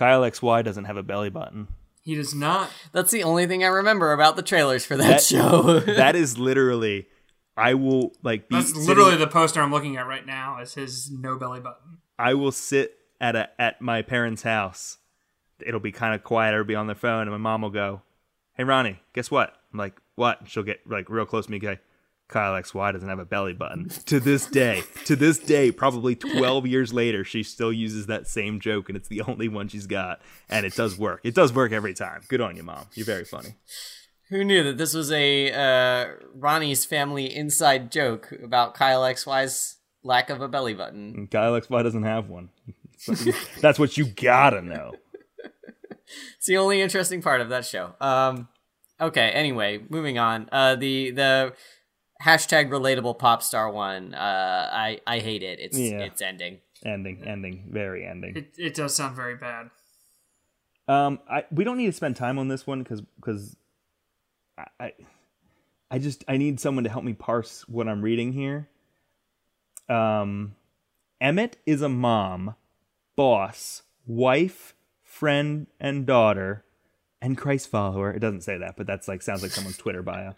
Kyle 0.00 0.22
XY 0.22 0.64
doesn't 0.64 0.86
have 0.86 0.96
a 0.96 1.02
belly 1.02 1.28
button. 1.28 1.68
He 2.02 2.14
does 2.14 2.34
not. 2.34 2.70
that's 2.92 3.10
the 3.10 3.22
only 3.22 3.46
thing 3.46 3.62
I 3.62 3.66
remember 3.66 4.14
about 4.14 4.34
the 4.34 4.42
trailers 4.42 4.84
for 4.86 4.96
that, 4.96 5.06
That- 5.06 5.22
show. 5.22 5.78
that 5.86 6.16
is 6.16 6.38
literally, 6.48 7.06
I 7.56 7.74
will 7.74 8.12
like 8.22 8.48
be. 8.48 8.56
That's 8.56 8.68
sitting- 8.68 8.86
literally 8.86 9.16
the 9.16 9.26
poster 9.26 9.60
I'm 9.60 9.70
looking 9.70 9.98
at 9.98 10.06
right 10.06 10.24
now. 10.24 10.58
Is 10.60 10.72
his 10.74 11.10
no 11.10 11.36
belly 11.38 11.60
button. 11.60 11.98
I 12.18 12.32
will 12.32 12.50
sit 12.52 12.96
at 13.20 13.36
a 13.36 13.50
at 13.60 13.82
my 13.82 14.00
parents' 14.00 14.42
house. 14.42 14.96
It'll 15.64 15.78
be 15.80 15.92
kind 15.92 16.14
of 16.14 16.24
quiet. 16.24 16.54
I'll 16.54 16.64
be 16.64 16.74
on 16.74 16.86
their 16.86 16.96
phone, 16.96 17.22
and 17.22 17.30
my 17.32 17.36
mom 17.36 17.60
will 17.60 17.68
go, 17.70 18.00
"Hey, 18.54 18.64
Ronnie, 18.64 19.00
guess 19.12 19.30
what?" 19.30 19.54
I'm 19.70 19.78
like, 19.78 20.00
"What?" 20.14 20.40
She'll 20.46 20.62
get 20.62 20.80
like 20.88 21.10
real 21.10 21.26
close 21.26 21.44
to 21.44 21.50
me. 21.52 21.58
and 21.58 21.62
Go, 21.62 21.76
Kyle 22.30 22.60
XY 22.60 22.92
doesn't 22.92 23.08
have 23.08 23.18
a 23.18 23.24
belly 23.24 23.52
button. 23.52 23.88
to 24.06 24.20
this 24.20 24.46
day, 24.46 24.82
to 25.04 25.16
this 25.16 25.38
day, 25.38 25.70
probably 25.70 26.14
12 26.14 26.66
years 26.66 26.92
later, 26.92 27.24
she 27.24 27.42
still 27.42 27.72
uses 27.72 28.06
that 28.06 28.26
same 28.26 28.60
joke, 28.60 28.88
and 28.88 28.96
it's 28.96 29.08
the 29.08 29.22
only 29.22 29.48
one 29.48 29.68
she's 29.68 29.86
got. 29.86 30.20
And 30.48 30.64
it 30.64 30.74
does 30.74 30.98
work. 30.98 31.20
It 31.24 31.34
does 31.34 31.52
work 31.52 31.72
every 31.72 31.94
time. 31.94 32.22
Good 32.28 32.40
on 32.40 32.56
you, 32.56 32.62
mom. 32.62 32.86
You're 32.94 33.06
very 33.06 33.24
funny. 33.24 33.56
Who 34.30 34.44
knew 34.44 34.62
that 34.62 34.78
this 34.78 34.94
was 34.94 35.10
a 35.10 35.52
uh, 35.52 36.12
Ronnie's 36.34 36.84
family 36.84 37.34
inside 37.34 37.90
joke 37.90 38.32
about 38.42 38.74
Kyle 38.74 39.02
XY's 39.02 39.76
lack 40.04 40.30
of 40.30 40.40
a 40.40 40.46
belly 40.46 40.74
button? 40.74 41.14
And 41.16 41.30
Kyle 41.30 41.60
XY 41.60 41.82
doesn't 41.82 42.04
have 42.04 42.28
one. 42.28 42.50
That's 43.60 43.78
what 43.78 43.96
you 43.96 44.06
gotta 44.06 44.62
know. 44.62 44.92
It's 46.36 46.46
the 46.46 46.56
only 46.56 46.80
interesting 46.80 47.22
part 47.22 47.40
of 47.40 47.48
that 47.50 47.64
show. 47.64 47.94
Um, 48.00 48.48
okay. 49.00 49.30
Anyway, 49.30 49.80
moving 49.88 50.18
on. 50.18 50.48
Uh, 50.52 50.76
the 50.76 51.10
the 51.10 51.52
hashtag 52.24 52.68
relatable 52.70 53.18
pop 53.18 53.42
star 53.42 53.70
one. 53.70 54.14
Uh, 54.14 54.68
I 54.72 55.00
I 55.06 55.18
hate 55.20 55.42
it. 55.42 55.58
It's 55.60 55.78
Yeah. 55.78 56.00
it's 56.00 56.20
ending. 56.22 56.58
Ending, 56.84 57.22
ending, 57.26 57.66
very 57.70 58.06
ending. 58.06 58.36
It, 58.36 58.54
it 58.56 58.74
does 58.74 58.94
sound 58.94 59.14
very 59.14 59.36
bad. 59.36 59.70
Um, 60.88 61.20
I 61.30 61.44
we 61.50 61.62
don't 61.64 61.76
need 61.76 61.86
to 61.86 61.92
spend 61.92 62.16
time 62.16 62.38
on 62.38 62.48
this 62.48 62.66
one 62.66 62.82
because 62.82 63.02
because 63.16 63.56
I, 64.58 64.64
I 64.80 64.92
I 65.90 65.98
just 65.98 66.24
I 66.26 66.36
need 66.36 66.58
someone 66.60 66.84
to 66.84 66.90
help 66.90 67.04
me 67.04 67.12
parse 67.12 67.68
what 67.68 67.86
I'm 67.88 68.02
reading 68.02 68.32
here. 68.32 68.68
Um, 69.88 70.54
Emmett 71.20 71.58
is 71.66 71.82
a 71.82 71.88
mom, 71.88 72.54
boss, 73.16 73.82
wife, 74.06 74.74
friend, 75.02 75.66
and 75.78 76.06
daughter, 76.06 76.64
and 77.20 77.36
Christ 77.36 77.68
follower. 77.68 78.10
It 78.12 78.20
doesn't 78.20 78.42
say 78.42 78.56
that, 78.58 78.76
but 78.76 78.86
that's 78.86 79.06
like 79.08 79.20
sounds 79.22 79.42
like 79.42 79.50
someone's 79.52 79.76
Twitter 79.76 80.02
bio. 80.02 80.34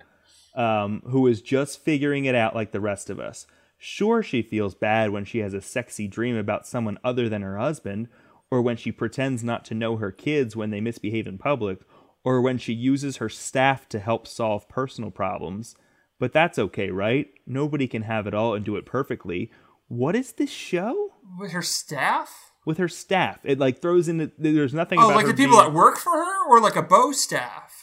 Um, 0.54 1.02
who 1.06 1.26
is 1.26 1.40
just 1.40 1.82
figuring 1.82 2.26
it 2.26 2.34
out 2.34 2.54
like 2.54 2.72
the 2.72 2.80
rest 2.80 3.08
of 3.08 3.18
us. 3.18 3.46
Sure, 3.78 4.22
she 4.22 4.42
feels 4.42 4.74
bad 4.74 5.10
when 5.10 5.24
she 5.24 5.38
has 5.38 5.54
a 5.54 5.60
sexy 5.62 6.06
dream 6.06 6.36
about 6.36 6.66
someone 6.66 6.98
other 7.02 7.28
than 7.28 7.40
her 7.42 7.56
husband, 7.58 8.08
or 8.50 8.60
when 8.60 8.76
she 8.76 8.92
pretends 8.92 9.42
not 9.42 9.64
to 9.64 9.74
know 9.74 9.96
her 9.96 10.12
kids 10.12 10.54
when 10.54 10.70
they 10.70 10.80
misbehave 10.80 11.26
in 11.26 11.38
public, 11.38 11.78
or 12.22 12.40
when 12.42 12.58
she 12.58 12.72
uses 12.74 13.16
her 13.16 13.28
staff 13.30 13.88
to 13.88 13.98
help 13.98 14.26
solve 14.26 14.68
personal 14.68 15.10
problems. 15.10 15.74
But 16.20 16.32
that's 16.34 16.58
okay, 16.58 16.90
right? 16.90 17.28
Nobody 17.46 17.88
can 17.88 18.02
have 18.02 18.26
it 18.26 18.34
all 18.34 18.54
and 18.54 18.64
do 18.64 18.76
it 18.76 18.84
perfectly. 18.86 19.50
What 19.88 20.14
is 20.14 20.32
this 20.32 20.50
show? 20.50 21.14
With 21.38 21.52
her 21.52 21.62
staff? 21.62 22.52
With 22.64 22.78
her 22.78 22.88
staff. 22.88 23.40
It 23.42 23.58
like 23.58 23.80
throws 23.80 24.06
in 24.06 24.18
the, 24.18 24.30
there's 24.38 24.74
nothing 24.74 25.00
Oh, 25.00 25.08
like 25.08 25.26
the 25.26 25.32
people 25.34 25.56
being- 25.56 25.70
that 25.70 25.72
work 25.72 25.96
for 25.98 26.12
her, 26.12 26.46
or 26.48 26.60
like 26.60 26.76
a 26.76 26.82
bow 26.82 27.10
staff? 27.12 27.81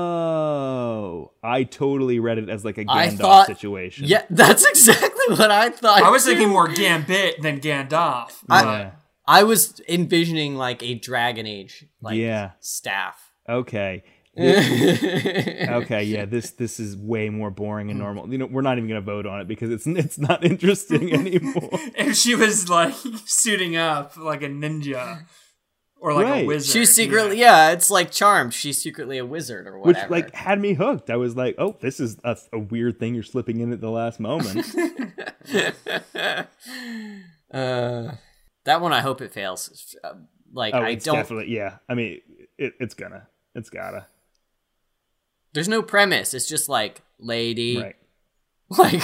Oh, 0.00 1.32
I 1.42 1.64
totally 1.64 2.18
read 2.20 2.38
it 2.38 2.48
as 2.48 2.64
like 2.64 2.78
a 2.78 2.84
Gandalf 2.84 3.18
thought- 3.18 3.46
situation. 3.46 4.06
Yeah, 4.06 4.22
that's 4.30 4.64
exactly 4.64 5.34
what 5.36 5.50
I 5.50 5.70
thought. 5.70 6.02
I 6.02 6.10
was 6.10 6.24
thinking 6.24 6.48
more 6.48 6.68
Gambit 6.68 7.42
than 7.42 7.60
Gandalf. 7.60 8.32
I- 8.48 8.62
Yeah. 8.62 8.90
I 9.26 9.42
was 9.44 9.80
envisioning 9.88 10.56
like 10.56 10.82
a 10.82 10.94
Dragon 10.94 11.46
Age 11.46 11.84
like 12.02 12.16
Yeah. 12.16 12.52
staff. 12.60 13.30
Okay. 13.48 14.02
okay, 14.40 16.02
yeah, 16.04 16.24
this 16.24 16.52
this 16.52 16.78
is 16.80 16.96
way 16.96 17.28
more 17.30 17.50
boring 17.50 17.90
and 17.90 17.98
normal. 17.98 18.30
You 18.30 18.38
know, 18.38 18.46
we're 18.46 18.62
not 18.62 18.78
even 18.78 18.88
gonna 18.88 19.00
vote 19.00 19.26
on 19.26 19.40
it 19.40 19.48
because 19.48 19.70
it's 19.70 19.86
it's 19.86 20.18
not 20.18 20.44
interesting 20.44 21.12
anymore. 21.20 21.68
if 21.96 22.16
she 22.16 22.34
was 22.36 22.68
like 22.68 22.94
suiting 23.26 23.76
up 23.76 24.16
like 24.16 24.42
a 24.42 24.48
ninja 24.48 25.24
or 26.00 26.14
like 26.14 26.26
Right. 26.26 26.44
a 26.44 26.46
wizard. 26.46 26.72
She's 26.72 26.94
secretly 26.94 27.38
yeah. 27.38 27.70
it's 27.70 27.90
like 27.90 28.10
Charmed. 28.10 28.54
She's 28.54 28.80
secretly 28.82 29.18
a 29.18 29.24
wizard 29.26 29.66
or 29.66 29.78
whatever. 29.78 30.06
Which 30.08 30.10
like 30.10 30.34
had 30.34 30.60
me 30.60 30.72
hooked. 30.74 31.10
I 31.10 31.16
was 31.16 31.36
like, 31.36 31.54
oh, 31.58 31.76
this 31.80 32.00
is 32.00 32.16
a, 32.24 32.36
a 32.52 32.58
weird 32.58 32.98
thing 32.98 33.14
you're 33.14 33.22
slipping 33.22 33.60
in 33.60 33.72
at 33.72 33.80
the 33.80 33.90
last 33.90 34.18
moment. 34.20 34.66
uh, 37.52 38.12
that 38.64 38.80
one 38.80 38.92
I 38.92 39.00
hope 39.00 39.20
it 39.20 39.32
fails. 39.32 39.94
Uh, 40.02 40.14
Like 40.52 40.74
oh, 40.74 40.78
I 40.78 40.90
it's 40.90 41.04
don't. 41.04 41.14
definitely 41.14 41.54
yeah. 41.54 41.76
I 41.88 41.94
mean, 41.94 42.20
it, 42.58 42.74
it's 42.80 42.94
gonna, 42.94 43.28
it's 43.54 43.70
gotta. 43.70 44.06
There's 45.52 45.68
no 45.68 45.82
premise. 45.82 46.34
It's 46.34 46.48
just 46.48 46.68
like 46.68 47.02
lady. 47.18 47.78
Right. 47.78 47.96
Like, 48.78 49.02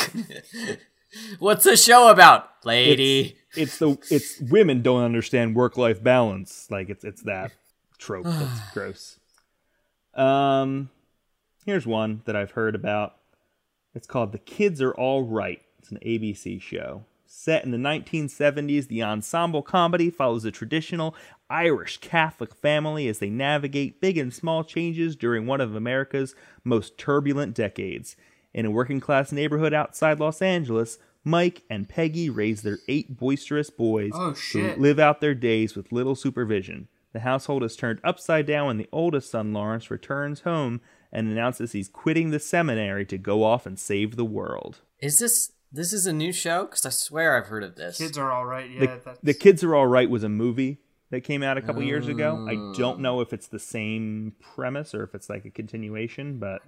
what's 1.40 1.64
the 1.64 1.76
show 1.76 2.08
about, 2.08 2.48
lady? 2.64 3.36
It's 3.45 3.45
the 3.56 3.98
it's 4.10 4.40
women 4.40 4.82
don't 4.82 5.02
understand 5.02 5.54
work 5.54 5.76
life 5.76 6.02
balance. 6.02 6.68
Like 6.70 6.88
it's 6.88 7.04
it's 7.04 7.22
that 7.22 7.52
trope 7.98 8.24
that's 8.24 8.70
gross. 8.74 9.18
Um, 10.14 10.90
here's 11.64 11.86
one 11.86 12.22
that 12.24 12.36
I've 12.36 12.52
heard 12.52 12.74
about. 12.74 13.16
It's 13.94 14.06
called 14.06 14.32
"The 14.32 14.38
Kids 14.38 14.80
Are 14.80 14.92
All 14.92 15.22
Right." 15.22 15.62
It's 15.78 15.90
an 15.90 15.98
ABC 16.04 16.60
show 16.60 17.04
set 17.26 17.64
in 17.64 17.70
the 17.70 17.76
1970s. 17.76 18.88
The 18.88 19.02
ensemble 19.02 19.62
comedy 19.62 20.10
follows 20.10 20.44
a 20.44 20.50
traditional 20.50 21.14
Irish 21.50 21.98
Catholic 21.98 22.54
family 22.54 23.08
as 23.08 23.18
they 23.18 23.30
navigate 23.30 24.00
big 24.00 24.18
and 24.18 24.32
small 24.32 24.64
changes 24.64 25.14
during 25.14 25.46
one 25.46 25.60
of 25.60 25.74
America's 25.74 26.34
most 26.64 26.98
turbulent 26.98 27.54
decades. 27.54 28.16
In 28.54 28.64
a 28.64 28.70
working 28.70 29.00
class 29.00 29.32
neighborhood 29.32 29.74
outside 29.74 30.18
Los 30.18 30.40
Angeles, 30.40 30.98
Mike 31.26 31.64
and 31.68 31.88
Peggy 31.88 32.30
raise 32.30 32.62
their 32.62 32.78
eight 32.86 33.16
boisterous 33.16 33.68
boys 33.68 34.12
Oh, 34.14 34.32
who 34.52 34.76
live 34.76 35.00
out 35.00 35.20
their 35.20 35.34
days 35.34 35.74
with 35.74 35.90
little 35.90 36.14
supervision. 36.14 36.86
The 37.12 37.20
household 37.20 37.64
is 37.64 37.74
turned 37.74 37.98
upside 38.04 38.46
down 38.46 38.68
when 38.68 38.76
the 38.76 38.88
oldest 38.92 39.32
son, 39.32 39.52
Lawrence, 39.52 39.90
returns 39.90 40.42
home 40.42 40.80
and 41.10 41.28
announces 41.28 41.72
he's 41.72 41.88
quitting 41.88 42.30
the 42.30 42.38
seminary 42.38 43.04
to 43.06 43.18
go 43.18 43.42
off 43.42 43.66
and 43.66 43.76
save 43.76 44.14
the 44.14 44.24
world. 44.24 44.82
Is 45.00 45.18
this 45.18 45.50
this 45.72 45.92
is 45.92 46.06
a 46.06 46.12
new 46.12 46.32
show? 46.32 46.66
Because 46.66 46.86
I 46.86 46.90
swear 46.90 47.36
I've 47.36 47.48
heard 47.48 47.64
of 47.64 47.74
this. 47.74 47.98
Kids 47.98 48.16
are 48.16 48.30
all 48.30 48.46
right. 48.46 48.70
Yeah, 48.70 48.80
The, 48.80 48.86
that's, 49.04 49.18
the 49.20 49.34
Kids 49.34 49.64
Are 49.64 49.74
All 49.74 49.88
Right 49.88 50.08
was 50.08 50.22
a 50.22 50.28
movie 50.28 50.78
that 51.10 51.22
came 51.22 51.42
out 51.42 51.58
a 51.58 51.62
couple 51.62 51.82
years 51.82 52.06
ago. 52.06 52.46
I 52.48 52.54
don't 52.78 52.98
mm. 52.98 53.00
know 53.00 53.20
if 53.20 53.32
it's 53.32 53.48
the 53.48 53.58
same 53.58 54.34
premise 54.40 54.94
or 54.94 55.02
if 55.02 55.14
it's 55.14 55.28
like 55.28 55.44
a 55.44 55.50
continuation, 55.50 56.38
but 56.38 56.62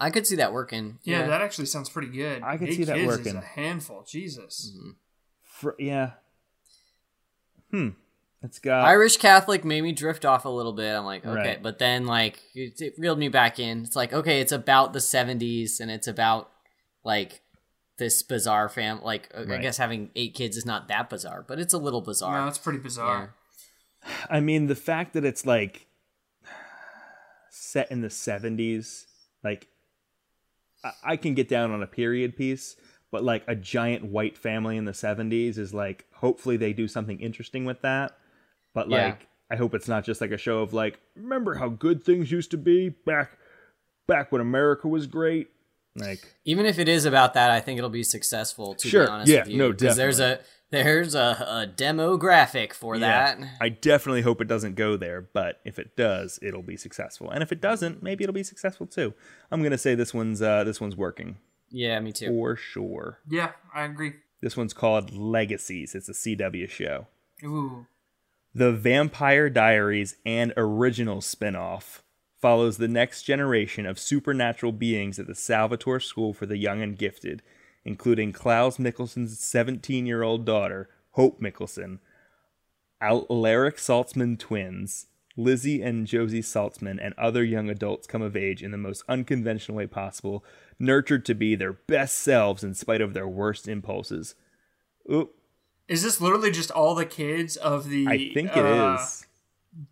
I 0.00 0.10
could 0.10 0.26
see 0.26 0.36
that 0.36 0.52
working. 0.52 0.98
yeah, 1.04 1.26
that 1.26 1.42
actually 1.42 1.66
sounds 1.66 1.88
pretty 1.90 2.08
good. 2.08 2.42
I 2.42 2.56
could 2.56 2.68
Eight 2.70 2.76
see 2.76 2.84
that 2.84 2.96
kids 2.96 3.12
Is 3.12 3.18
working. 3.18 3.36
a 3.36 3.40
handful. 3.42 4.02
Jesus. 4.08 4.72
for, 5.44 5.76
yeah. 5.78 6.12
Hmm. 7.70 7.90
It's 8.42 8.58
got 8.58 8.86
Irish 8.86 9.18
Catholic 9.18 9.64
made 9.66 9.82
me 9.82 9.92
drift 9.92 10.24
off 10.24 10.46
a 10.46 10.48
little 10.48 10.72
bit. 10.72 10.90
I'm 10.96 11.04
like, 11.04 11.26
okay, 11.26 11.34
Right. 11.50 11.62
but 11.62 11.78
then 11.78 12.06
like 12.06 12.40
it, 12.54 12.80
it 12.80 12.94
reeled 12.96 13.18
me 13.18 13.28
back 13.28 13.58
in. 13.58 13.82
It's 13.84 13.94
like, 13.94 14.14
okay, 14.14 14.40
it's 14.40 14.52
about 14.52 14.94
the 14.94 14.98
70s 14.98 15.78
and 15.78 15.90
it's 15.90 16.08
about 16.08 16.50
like 17.04 17.42
this 17.98 18.22
bizarre 18.22 18.70
fam. 18.70 19.02
Like, 19.02 19.30
uh, 19.36 19.44
I 19.52 19.58
guess 19.58 19.76
having 19.76 20.10
eight 20.16 20.32
kids 20.34 20.56
is 20.56 20.64
not 20.64 20.88
that 20.88 21.10
bizarre, 21.10 21.44
but 21.46 21.58
it's 21.60 21.74
a 21.74 21.78
little 21.78 22.00
bizarre. 22.00 22.40
No, 22.40 22.48
it's 22.48 22.56
pretty 22.56 22.78
bizarre. 22.78 23.34
I 24.30 24.40
mean, 24.40 24.68
the 24.68 24.74
fact 24.74 25.12
that 25.12 25.26
it's 25.26 25.44
like 25.44 25.86
set 27.50 27.90
in 27.90 28.00
the 28.00 28.08
70s, 28.08 29.04
like, 29.44 29.68
I, 30.84 30.92
I 31.02 31.16
can 31.16 31.34
get 31.34 31.48
down 31.48 31.70
on 31.70 31.82
a 31.82 31.86
period 31.86 32.36
piece, 32.36 32.76
but 33.10 33.24
like 33.24 33.42
a 33.48 33.54
giant 33.54 34.04
white 34.04 34.36
family 34.38 34.76
in 34.76 34.84
the 34.84 34.92
70s 34.92 35.58
is 35.58 35.74
like, 35.74 36.06
hopefully 36.12 36.56
they 36.56 36.72
do 36.72 36.86
something 36.88 37.20
interesting 37.20 37.64
with 37.64 37.82
that. 37.82 38.16
But 38.74 38.88
Yeah. 38.88 39.06
like, 39.08 39.26
I 39.50 39.56
hope 39.56 39.74
it's 39.74 39.88
not 39.88 40.04
just 40.04 40.20
like 40.20 40.30
a 40.30 40.38
show 40.38 40.60
of 40.60 40.72
like, 40.72 41.00
remember 41.16 41.54
how 41.54 41.68
good 41.68 42.04
things 42.04 42.30
used 42.30 42.50
to 42.52 42.56
be 42.58 42.88
back, 42.90 43.36
back 44.06 44.30
when 44.30 44.40
America 44.40 44.86
was 44.88 45.06
great? 45.06 45.48
Like, 45.96 46.34
Even 46.44 46.66
if 46.66 46.78
it 46.78 46.88
is 46.88 47.04
about 47.04 47.34
that, 47.34 47.50
I 47.50 47.60
think 47.60 47.78
it'll 47.78 47.90
be 47.90 48.04
successful. 48.04 48.74
To 48.76 48.88
Sure, 48.88 49.06
be 49.06 49.10
honest 49.10 49.32
yeah, 49.32 49.40
with 49.40 49.48
you, 49.48 49.58
no, 49.58 49.72
'Cause 49.72 49.96
there's 49.96 50.20
a 50.20 50.38
there's 50.70 51.14
a, 51.14 51.18
a 51.48 51.66
demographic 51.74 52.72
for 52.72 52.98
that. 52.98 53.38
I 53.60 53.68
definitely 53.70 54.22
hope 54.22 54.40
it 54.40 54.48
doesn't 54.48 54.74
go 54.76 54.96
there, 54.96 55.20
but 55.20 55.60
if 55.64 55.78
it 55.78 55.96
does, 55.96 56.38
it'll 56.42 56.62
be 56.62 56.76
successful. 56.76 57.30
And 57.30 57.42
if 57.42 57.52
it 57.52 57.60
doesn't, 57.60 58.02
maybe 58.02 58.24
it'll 58.24 58.34
be 58.34 58.42
successful 58.42 58.86
too. 58.86 59.14
I'm 59.50 59.62
gonna 59.62 59.78
say 59.78 59.94
this 59.94 60.14
one's 60.14 60.40
uh, 60.42 60.64
this 60.64 60.80
one's 60.80 60.96
working 60.96 61.36
Yeah, 61.70 61.98
me 62.00 62.12
too. 62.12 62.28
for 62.28 62.56
sure. 62.56 63.18
Yeah, 63.28 63.52
I 63.74 63.82
agree. 63.84 64.12
This 64.40 64.56
one's 64.56 64.72
called 64.72 65.12
Legacies. 65.12 65.94
It's 65.94 66.08
a 66.08 66.12
CW 66.12 66.68
show. 66.70 67.06
Ooh. 67.44 67.86
The 68.54 68.72
Vampire 68.72 69.48
Diaries 69.50 70.16
and 70.26 70.52
original 70.56 71.20
spin-off 71.20 72.02
follows 72.40 72.78
the 72.78 72.88
next 72.88 73.22
generation 73.24 73.84
of 73.86 73.98
supernatural 73.98 74.72
beings 74.72 75.18
at 75.18 75.26
the 75.26 75.34
Salvatore 75.34 76.00
School 76.00 76.32
for 76.32 76.46
the 76.46 76.56
Young 76.56 76.80
and 76.82 76.96
Gifted, 76.98 77.42
including 77.84 78.32
Klaus 78.32 78.78
Mikaelson's 78.78 79.38
17-year-old 79.38 80.44
daughter, 80.44 80.88
Hope 81.12 81.40
Mikaelson, 81.40 81.98
Alaric 83.00 83.76
Saltzman 83.76 84.38
twins, 84.38 85.06
Lizzie 85.36 85.82
and 85.82 86.06
Josie 86.06 86.42
Saltzman, 86.42 86.98
and 87.00 87.14
other 87.16 87.42
young 87.42 87.70
adults 87.70 88.06
come 88.06 88.22
of 88.22 88.36
age 88.36 88.62
in 88.62 88.70
the 88.70 88.76
most 88.78 89.02
unconventional 89.08 89.78
way 89.78 89.86
possible, 89.86 90.44
nurtured 90.78 91.24
to 91.26 91.34
be 91.34 91.54
their 91.54 91.72
best 91.72 92.16
selves 92.16 92.62
in 92.62 92.74
spite 92.74 93.00
of 93.00 93.14
their 93.14 93.28
worst 93.28 93.66
impulses. 93.66 94.34
Oop, 95.10 95.34
Is 95.88 96.02
this 96.02 96.20
literally 96.20 96.50
just 96.50 96.70
all 96.70 96.94
the 96.94 97.06
kids 97.06 97.56
of 97.56 97.88
the? 97.88 98.06
I 98.06 98.30
think 98.34 98.56
it 98.56 98.64
uh, 98.64 98.98
is. 99.00 99.26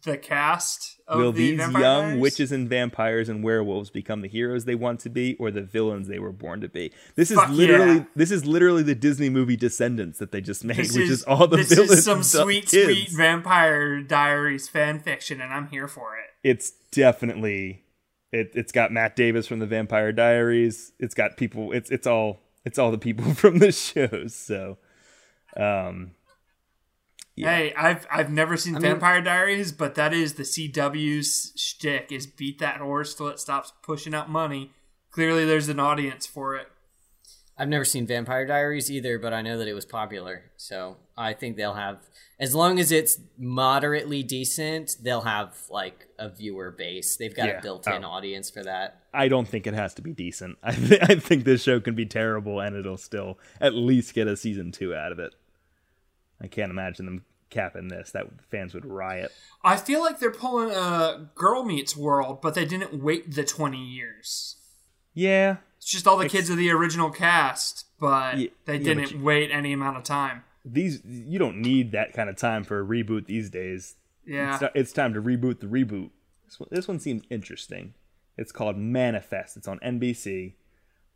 The 0.03 0.17
cast 0.17 1.01
of 1.07 1.21
Will 1.21 1.33
the 1.33 1.51
these 1.51 1.59
Vampire 1.59 1.83
young 1.83 2.21
witches 2.21 2.51
and 2.51 2.69
vampires 2.69 3.29
and 3.29 3.45
werewolves 3.45 3.91
become 3.91 4.23
the 4.23 4.29
heroes 4.29 4.65
they 4.65 4.75
want 4.75 5.01
to 5.01 5.09
be 5.09 5.37
or 5.37 5.51
the 5.51 5.63
villains 5.63 6.09
they 6.09 6.19
were 6.19 6.33
born 6.33 6.61
to 6.61 6.69
be? 6.69 6.93
This 7.15 7.31
is 7.31 7.39
Fuck 7.39 7.51
literally 7.51 7.97
yeah. 7.99 8.05
this 8.17 8.31
is 8.31 8.45
literally 8.45 8.83
the 8.83 8.95
Disney 8.95 9.29
movie 9.31 9.57
Descendants 9.57 10.19
that 10.19 10.33
they 10.33 10.41
just 10.41 10.65
made, 10.65 10.79
This 10.79 10.95
which 10.95 11.05
is, 11.05 11.11
is, 11.11 11.23
all 11.25 11.47
the 11.47 11.59
this 11.59 11.73
villains 11.73 11.91
is 11.93 12.05
some 12.05 12.23
sweet, 12.23 12.67
kids. 12.67 12.85
sweet 12.85 13.11
Vampire 13.11 14.01
Diaries 14.03 14.69
fan 14.69 15.01
fiction, 15.01 15.41
and 15.41 15.53
I'm 15.53 15.69
here 15.69 15.89
for 15.89 16.17
it. 16.17 16.31
It's 16.43 16.73
definitely 16.91 17.85
it, 18.33 18.51
it's 18.55 18.73
got 18.73 18.93
Matt 18.93 19.17
Davis 19.17 19.47
from 19.47 19.59
the 19.59 19.67
Vampire 19.67 20.13
Diaries. 20.13 20.93
It's 20.99 21.15
got 21.15 21.37
people. 21.37 21.73
It's 21.73 21.91
it's 21.91 22.07
all 22.07 22.41
it's 22.65 22.79
all 22.79 22.91
the 22.91 22.99
people 22.99 23.33
from 23.35 23.59
the 23.59 23.73
shows. 23.73 24.35
So, 24.35 24.79
um, 25.57 26.13
Yeah. 27.39 27.55
Hey, 27.57 27.75
I've 27.75 28.07
I've 28.11 28.31
never 28.31 28.57
seen 28.57 28.75
mean- 28.75 28.83
Vampire 28.83 29.21
Diaries, 29.23 29.73
but 29.73 29.95
that 29.95 30.13
is 30.13 30.35
the 30.35 30.43
CW's 30.45 31.53
shtick: 31.57 32.09
is 32.11 32.27
beat 32.27 32.59
that 32.59 32.79
horse 32.79 33.15
till 33.15 33.29
it 33.29 33.39
stops 33.39 33.73
pushing 33.83 34.15
out 34.15 34.29
money. 34.31 34.73
Clearly, 35.11 35.45
there's 35.45 35.69
an 35.69 35.81
audience 35.81 36.27
for 36.27 36.57
it. 36.57 36.69
I've 37.61 37.69
never 37.69 37.85
seen 37.85 38.07
Vampire 38.07 38.47
Diaries 38.47 38.91
either, 38.91 39.19
but 39.19 39.33
I 39.33 39.43
know 39.43 39.59
that 39.59 39.67
it 39.67 39.75
was 39.75 39.85
popular. 39.85 40.45
So 40.57 40.97
I 41.17 41.33
think 41.33 41.57
they'll 41.57 41.75
have, 41.75 41.99
as 42.39 42.55
long 42.55 42.79
as 42.79 42.93
it's 42.93 43.19
moderately 43.37 44.23
decent, 44.23 44.95
they'll 45.03 45.23
have 45.23 45.57
like 45.69 46.07
a 46.21 46.29
viewer 46.29 46.71
base. 46.71 47.17
They've 47.17 47.35
got 47.35 47.49
Yeah. 47.49 47.59
a 47.59 47.63
built-in 47.63 48.05
Oh. 48.05 48.09
audience 48.11 48.49
for 48.49 48.63
that. 48.63 49.03
I 49.13 49.27
don't 49.27 49.49
think 49.49 49.67
it 49.67 49.75
has 49.75 49.93
to 49.95 50.03
be 50.03 50.13
decent. 50.13 50.57
I, 50.63 50.71
th- 50.75 51.01
I 51.03 51.17
think 51.17 51.45
this 51.45 51.63
show 51.65 51.81
can 51.81 51.97
be 51.97 52.07
terrible 52.07 52.61
and 52.61 52.77
it'll 52.77 52.97
still 52.97 53.41
at 53.61 53.75
least 53.75 54.15
get 54.15 54.29
a 54.29 54.37
season 54.37 54.71
two 54.71 54.95
out 54.95 55.11
of 55.11 55.19
it. 55.19 55.35
I 56.41 56.47
can't 56.47 56.71
imagine 56.71 57.05
them 57.07 57.25
capping 57.51 57.89
this. 57.89 58.11
That 58.13 58.27
fans 58.51 58.75
would 58.75 58.85
riot. 58.87 59.33
I 59.65 59.77
feel 59.77 60.01
like 60.01 60.19
they're 60.21 60.31
pulling 60.31 60.71
a 60.71 61.31
Girl 61.35 61.65
Meets 61.65 61.97
World, 61.97 62.41
but 62.41 62.55
they 62.55 62.65
didn't 62.65 63.03
wait 63.03 63.33
the 63.35 63.45
20 63.45 63.83
years. 63.83 64.57
Yeah, 65.15 65.57
It's 65.79 65.91
just 65.91 66.07
all 66.07 66.17
the 66.17 66.29
kids 66.29 66.49
of 66.51 66.57
the 66.59 66.71
original 66.71 67.11
cast, 67.11 67.87
but 67.99 68.39
Yeah, 68.39 68.49
they 68.67 68.75
yeah, 68.75 68.79
but 68.79 68.85
didn't 68.85 69.11
you- 69.13 69.25
wait 69.25 69.51
any 69.51 69.73
amount 69.73 69.97
of 69.97 70.05
time. 70.05 70.45
these 70.65 71.01
you 71.05 71.39
don't 71.39 71.57
need 71.61 71.93
that 71.93 72.13
kind 72.13 72.29
of 72.29 72.37
time 72.37 72.63
for 72.63 72.81
a 72.81 72.85
reboot 72.87 73.27
these 73.27 73.49
days. 73.51 73.95
Yeah. 74.27 74.55
It's, 74.61 74.73
it's 74.75 74.93
time 74.93 75.15
to 75.15 75.23
reboot 75.23 75.61
the 75.61 75.67
reboot. 75.67 76.11
This 76.45 76.61
one, 76.61 76.69
this 76.71 76.87
one 76.87 77.01
seems 77.01 77.23
interesting. 77.31 77.95
It's 78.37 78.53
called 78.53 78.77
Manifest. 78.77 79.57
It's 79.57 79.67
on 79.67 79.79
NBC. 79.81 80.55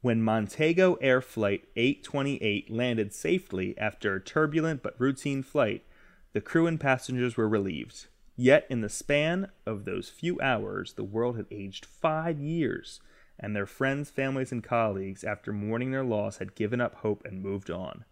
When 0.03 0.21
Montego 0.21 0.95
Air 0.95 1.21
Flight 1.21 1.69
828 1.77 2.69
landed 2.69 3.15
safely 3.15 3.79
after 3.79 4.17
a 4.17 4.21
turbulent 4.21 4.83
but 4.83 4.99
routine 4.99 5.45
flight, 5.45 5.85
the 6.33 6.41
crew 6.41 6.67
and 6.67 6.81
passengers 6.81 7.37
were 7.37 7.49
relieved. 7.49 8.07
Yet, 8.35 8.67
in 8.69 8.81
the 8.81 8.89
span 8.89 9.53
of 9.65 9.85
those 9.85 10.09
few 10.09 10.41
hours, 10.41 10.95
the 10.95 11.05
world 11.05 11.37
had 11.37 11.47
aged 11.53 11.87
five 11.87 12.41
years, 12.41 13.01
and 13.39 13.55
their 13.55 13.65
friends, 13.65 14.11
families, 14.11 14.51
and 14.51 14.65
colleagues, 14.65 15.23
after 15.23 15.53
mourning 15.53 15.93
their 15.93 16.03
loss, 16.03 16.39
had 16.39 16.57
given 16.57 16.81
up 16.81 16.97
hope 16.97 17.25
and 17.25 17.41
moved 17.41 17.71
on. 17.71 18.05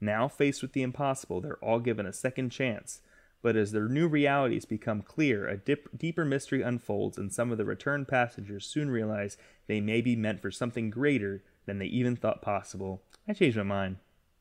Now, 0.00 0.28
faced 0.28 0.62
with 0.62 0.72
the 0.72 0.82
impossible, 0.82 1.42
they're 1.42 1.62
all 1.62 1.78
given 1.78 2.06
a 2.06 2.12
second 2.14 2.50
chance. 2.50 3.02
But 3.44 3.56
as 3.56 3.72
their 3.72 3.88
new 3.90 4.08
realities 4.08 4.64
become 4.64 5.02
clear, 5.02 5.46
a 5.46 5.58
dip, 5.58 5.98
deeper 5.98 6.24
mystery 6.24 6.62
unfolds, 6.62 7.18
and 7.18 7.30
some 7.30 7.52
of 7.52 7.58
the 7.58 7.66
returned 7.66 8.08
passengers 8.08 8.64
soon 8.64 8.88
realize 8.88 9.36
they 9.66 9.82
may 9.82 10.00
be 10.00 10.16
meant 10.16 10.40
for 10.40 10.50
something 10.50 10.88
greater 10.88 11.42
than 11.66 11.78
they 11.78 11.84
even 11.84 12.16
thought 12.16 12.40
possible. 12.40 13.02
I 13.28 13.34
changed 13.34 13.58
my 13.58 13.62
mind. 13.62 13.96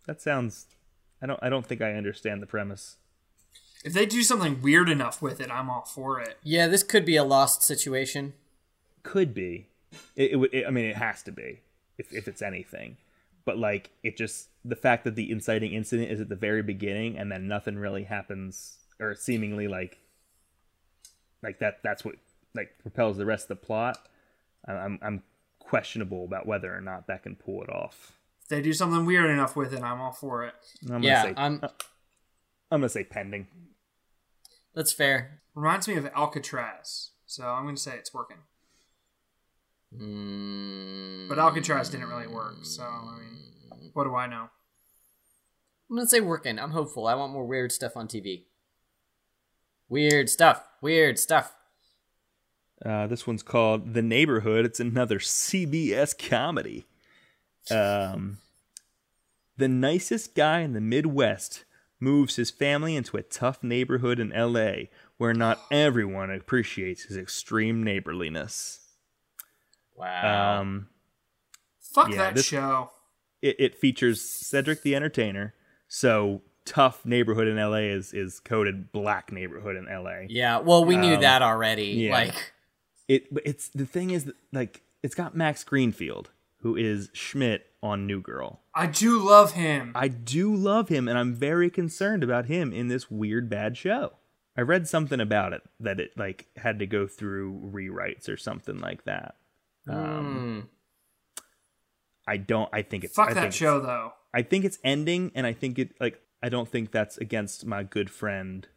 That 0.07 0.21
sounds. 0.21 0.67
I 1.21 1.25
don't. 1.25 1.39
I 1.43 1.49
don't 1.49 1.65
think 1.65 1.81
I 1.81 1.95
understand 1.95 2.41
the 2.41 2.47
premise. 2.47 2.95
If 3.83 3.91
they 3.91 4.05
do 4.05 4.23
something 4.23 4.61
weird 4.61 4.87
enough 4.87 5.21
with 5.21 5.41
it, 5.41 5.51
I'm 5.51 5.69
all 5.69 5.83
for 5.83 6.21
it. 6.21 6.37
Yeah, 6.41 6.67
this 6.67 6.81
could 6.81 7.03
be 7.03 7.17
a 7.17 7.25
lost 7.25 7.61
situation. 7.61 8.31
Could 9.03 9.33
be. 9.33 9.67
It, 10.15 10.31
it 10.31 10.35
would. 10.37 10.53
It, 10.53 10.65
I 10.65 10.69
mean, 10.69 10.85
it 10.85 10.95
has 10.95 11.21
to 11.23 11.31
be. 11.33 11.59
If 11.97 12.13
if 12.13 12.29
it's 12.29 12.41
anything, 12.41 12.95
but 13.43 13.57
like 13.57 13.89
it 14.01 14.15
just 14.15 14.47
the 14.63 14.77
fact 14.77 15.03
that 15.03 15.15
the 15.15 15.29
inciting 15.29 15.73
incident 15.73 16.09
is 16.09 16.21
at 16.21 16.29
the 16.29 16.37
very 16.37 16.63
beginning, 16.63 17.17
and 17.17 17.29
then 17.29 17.49
nothing 17.49 17.75
really 17.77 18.03
happens, 18.05 18.77
or 18.99 19.15
seemingly 19.15 19.67
like 19.67 19.99
like 21.41 21.59
that. 21.59 21.79
That's 21.83 22.03
what 22.05 22.15
like 22.55 22.77
propels 22.81 23.17
the 23.17 23.25
rest 23.25 23.45
of 23.49 23.59
the 23.59 23.65
plot. 23.65 23.97
I- 24.67 24.73
I'm 24.73 24.99
I'm 25.01 25.23
questionable 25.59 26.25
about 26.25 26.45
whether 26.45 26.75
or 26.75 26.81
not 26.81 27.07
that 27.07 27.23
can 27.23 27.35
pull 27.35 27.63
it 27.63 27.69
off. 27.69 28.13
If 28.43 28.49
they 28.49 28.61
do 28.61 28.73
something 28.73 29.05
weird 29.05 29.29
enough 29.29 29.55
with 29.55 29.73
it, 29.73 29.81
I'm 29.81 30.01
all 30.01 30.11
for 30.11 30.45
it. 30.45 30.53
I'm 30.83 30.87
gonna 30.89 31.07
Yeah, 31.07 31.23
say, 31.23 31.33
I'm. 31.37 31.61
I'm 32.71 32.79
gonna 32.81 32.89
say 32.89 33.03
pending. 33.03 33.47
That's 34.75 34.91
fair. 34.91 35.41
Reminds 35.55 35.87
me 35.87 35.95
of 35.95 36.05
Alcatraz, 36.15 37.11
so 37.27 37.45
I'm 37.47 37.63
going 37.63 37.75
to 37.75 37.81
say 37.81 37.95
it's 37.95 38.11
working. 38.11 38.37
Mm, 39.95 41.29
But 41.29 41.37
Alcatraz 41.37 41.89
didn't 41.89 42.09
really 42.09 42.25
work, 42.27 42.55
so 42.65 42.81
I 42.83 43.17
mean, 43.19 43.91
what 43.93 44.05
do 44.05 44.15
I 44.15 44.25
know? 44.27 44.49
I'm 45.89 45.95
gonna 45.97 46.07
say 46.07 46.19
working. 46.21 46.57
I'm 46.57 46.71
hopeful. 46.71 47.05
I 47.05 47.13
want 47.13 47.31
more 47.33 47.45
weird 47.45 47.71
stuff 47.71 47.95
on 47.95 48.07
TV. 48.07 48.45
Weird 49.89 50.29
stuff. 50.29 50.63
Weird 50.81 51.19
stuff. 51.19 51.53
Uh, 52.83 53.07
this 53.07 53.25
one's 53.25 53.43
called 53.43 53.93
The 53.93 54.01
Neighborhood. 54.01 54.65
It's 54.65 54.79
another 54.79 55.19
CBS 55.19 56.17
comedy. 56.17 56.85
Um, 57.71 58.39
the 59.57 59.67
nicest 59.69 60.35
guy 60.35 60.59
in 60.59 60.73
the 60.73 60.81
Midwest 60.81 61.63
moves 61.99 62.35
his 62.35 62.51
family 62.51 62.95
into 62.97 63.15
a 63.15 63.23
tough 63.23 63.63
neighborhood 63.63 64.19
in 64.19 64.29
LA 64.31 64.87
where 65.17 65.33
not 65.33 65.61
everyone 65.71 66.29
appreciates 66.31 67.03
his 67.03 67.15
extreme 67.15 67.81
neighborliness. 67.83 68.81
Wow. 69.95 70.59
Um, 70.59 70.87
Fuck 71.79 72.09
Yeah, 72.09 72.17
that 72.17 72.35
this- 72.35 72.45
show. 72.47 72.91
it, 73.41 73.55
it 73.59 73.75
features 73.79 74.21
Cedric 74.21 74.81
the 74.81 74.95
Entertainer. 74.95 75.53
So 75.87 76.41
tough 76.65 77.05
neighborhood 77.05 77.47
in 77.47 77.57
LA 77.57 77.89
is 77.93 78.13
is 78.13 78.39
coded 78.39 78.91
black 78.91 79.31
neighborhood 79.31 79.75
in 79.75 79.85
LA. 79.85 80.25
yeah. 80.29 80.59
Well, 80.59 80.85
we 80.85 80.97
knew 80.97 81.15
um, 81.15 81.21
that 81.21 81.41
already. 81.41 81.85
yeah. 81.85 82.11
Like, 82.11 82.53
it 83.07 83.27
it's 83.45 83.67
the 83.69 83.85
thing 83.85 84.11
is 84.11 84.25
that, 84.25 84.35
like 84.51 84.81
it's 85.01 85.15
got 85.15 85.35
Max 85.35 85.63
Greenfield 85.63 86.29
who 86.63 86.77
is 86.77 87.09
Schmidt 87.11 87.67
on 87.83 88.07
New 88.07 88.21
Girl. 88.21 88.61
I 88.73 88.87
do 88.87 89.19
love 89.19 89.51
him. 89.51 89.91
I 89.95 90.07
do 90.07 90.55
love 90.55 90.87
him 90.87 91.09
and 91.09 91.17
I'm 91.17 91.33
very 91.33 91.69
concerned 91.69 92.23
about 92.23 92.45
him 92.45 92.71
in 92.71 92.87
this 92.87 93.11
weird 93.11 93.49
bad 93.49 93.77
show. 93.77 94.13
I 94.55 94.61
read 94.61 94.87
something 94.87 95.19
about 95.19 95.51
it 95.51 95.61
that 95.81 95.99
it 95.99 96.17
like 96.17 96.47
had 96.55 96.79
to 96.79 96.85
go 96.85 97.05
through 97.05 97.69
rewrites 97.73 98.29
or 98.29 98.37
something 98.37 98.79
like 98.79 99.03
that. 99.03 99.35
Um, 99.89 100.69
mm, 101.37 101.43
I 102.25 102.37
don't 102.37 102.69
I 102.71 102.81
think 102.81 103.03
it's 103.03 103.15
Fuck 103.15 103.31
I 103.31 103.33
that 103.33 103.53
show, 103.53 103.81
though. 103.81 104.13
I 104.33 104.41
think 104.41 104.63
it's 104.63 104.79
ending 104.83 105.31
and 105.35 105.45
I 105.45 105.51
think 105.51 105.77
it 105.77 105.95
like 105.99 106.21
I 106.43 106.49
don't 106.49 106.67
think 106.67 106.91
that's 106.91 107.17
against 107.17 107.65
my 107.65 107.83
good 107.83 108.09
friend 108.09 108.67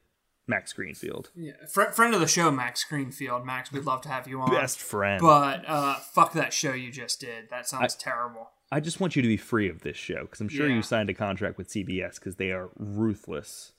Max 0.47 0.73
Greenfield. 0.73 1.31
Yeah, 1.35 1.53
fr- 1.71 1.91
friend 1.91 2.15
of 2.15 2.21
the 2.21 2.29
show, 2.29 2.51
Max 2.53 2.85
Greenfield. 2.85 3.45
Max, 3.45 3.73
we'd 3.73 3.85
love 3.85 4.01
to 4.03 4.09
have 4.09 4.29
you 4.29 4.41
on. 4.41 4.51
Best 4.51 4.79
friend. 4.81 5.21
But 5.21 5.65
uh, 5.67 5.97
fuck 5.97 6.33
that 6.35 6.53
show 6.53 6.73
you 6.73 6.93
just 6.93 7.21
did. 7.21 7.51
That 7.51 7.67
sounds 7.69 7.97
terrible. 7.97 8.51
I 8.71 8.79
just 8.81 9.01
want 9.01 9.17
you 9.17 9.23
to 9.23 9.29
be 9.29 9.37
free 9.37 9.69
of 9.69 9.81
this 9.83 9.97
show 9.97 10.23
because 10.23 10.41
I'm 10.41 10.49
sure 10.49 10.69
Yeah. 10.69 10.77
you 10.77 10.83
signed 10.83 11.11
a 11.11 11.15
contract 11.15 11.59
with 11.59 11.69
CBS 11.69 12.15
because 12.17 12.37
they 12.37 12.53
are 12.53 12.71
ruthless. 12.79 13.73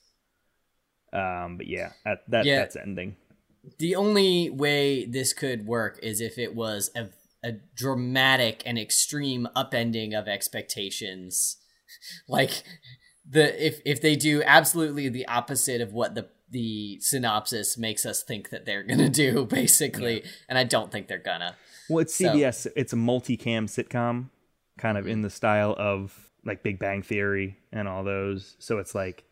Um, 1.12 1.56
but 1.56 1.66
yeah, 1.66 1.92
that, 2.04 2.24
that 2.28 2.44
Yeah. 2.44 2.58
that's 2.60 2.76
ending. 2.76 3.16
the 3.78 3.96
only 3.96 4.48
way 4.50 5.04
this 5.06 5.32
could 5.32 5.66
work 5.66 5.98
is 6.02 6.20
if 6.20 6.38
it 6.38 6.54
was 6.54 6.90
a, 6.94 7.08
a 7.42 7.52
dramatic 7.74 8.62
and 8.66 8.78
extreme 8.78 9.48
upending 9.56 10.18
of 10.18 10.28
expectations. 10.28 11.56
like 12.28 12.62
the 13.30 13.64
if 13.66 13.80
if 13.84 14.00
they 14.00 14.16
do 14.16 14.42
absolutely 14.44 15.08
the 15.08 15.26
opposite 15.26 15.80
of 15.80 15.92
what 15.92 16.14
the 16.14 16.28
the 16.50 16.98
synopsis 17.00 17.76
makes 17.76 18.06
us 18.06 18.22
think 18.22 18.48
that 18.50 18.64
they're 18.64 18.82
gonna 18.82 19.08
do, 19.10 19.44
basically, 19.50 20.24
and 20.48 20.56
I 20.58 20.64
don't 20.64 20.90
think 20.90 21.08
they're 21.08 21.18
gonna. 21.18 21.56
Well, 21.88 22.00
it's 22.00 22.14
So- 22.14 22.24
CBS. 22.32 22.66
It's 22.76 22.92
a 22.92 22.96
multicam 22.96 23.64
sitcom, 23.66 24.30
kind 24.78 24.96
of 24.98 25.06
in 25.06 25.22
the 25.22 25.30
style 25.30 25.74
of 25.78 26.30
like 26.44 26.62
Big 26.62 26.78
Bang 26.78 27.02
Theory 27.02 27.58
and 27.72 27.86
all 27.88 28.02
those. 28.04 28.56
So 28.58 28.78
it's 28.78 28.94
like 28.94 29.24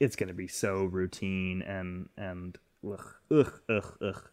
it's 0.00 0.16
gonna 0.16 0.34
be 0.34 0.48
so 0.48 0.84
routine 0.84 1.62
and 1.62 2.08
and 2.16 2.58
ugh 2.84 3.14
ugh 3.30 3.60
ugh 3.68 3.96
ugh. 4.02 4.30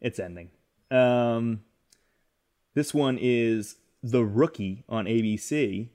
It's 0.00 0.18
ending. 0.18 0.50
Um, 0.90 1.60
this 2.74 2.94
one 2.94 3.18
is 3.20 3.76
The 4.02 4.24
Rookie 4.24 4.84
on 4.88 5.04
ABC. 5.06 5.88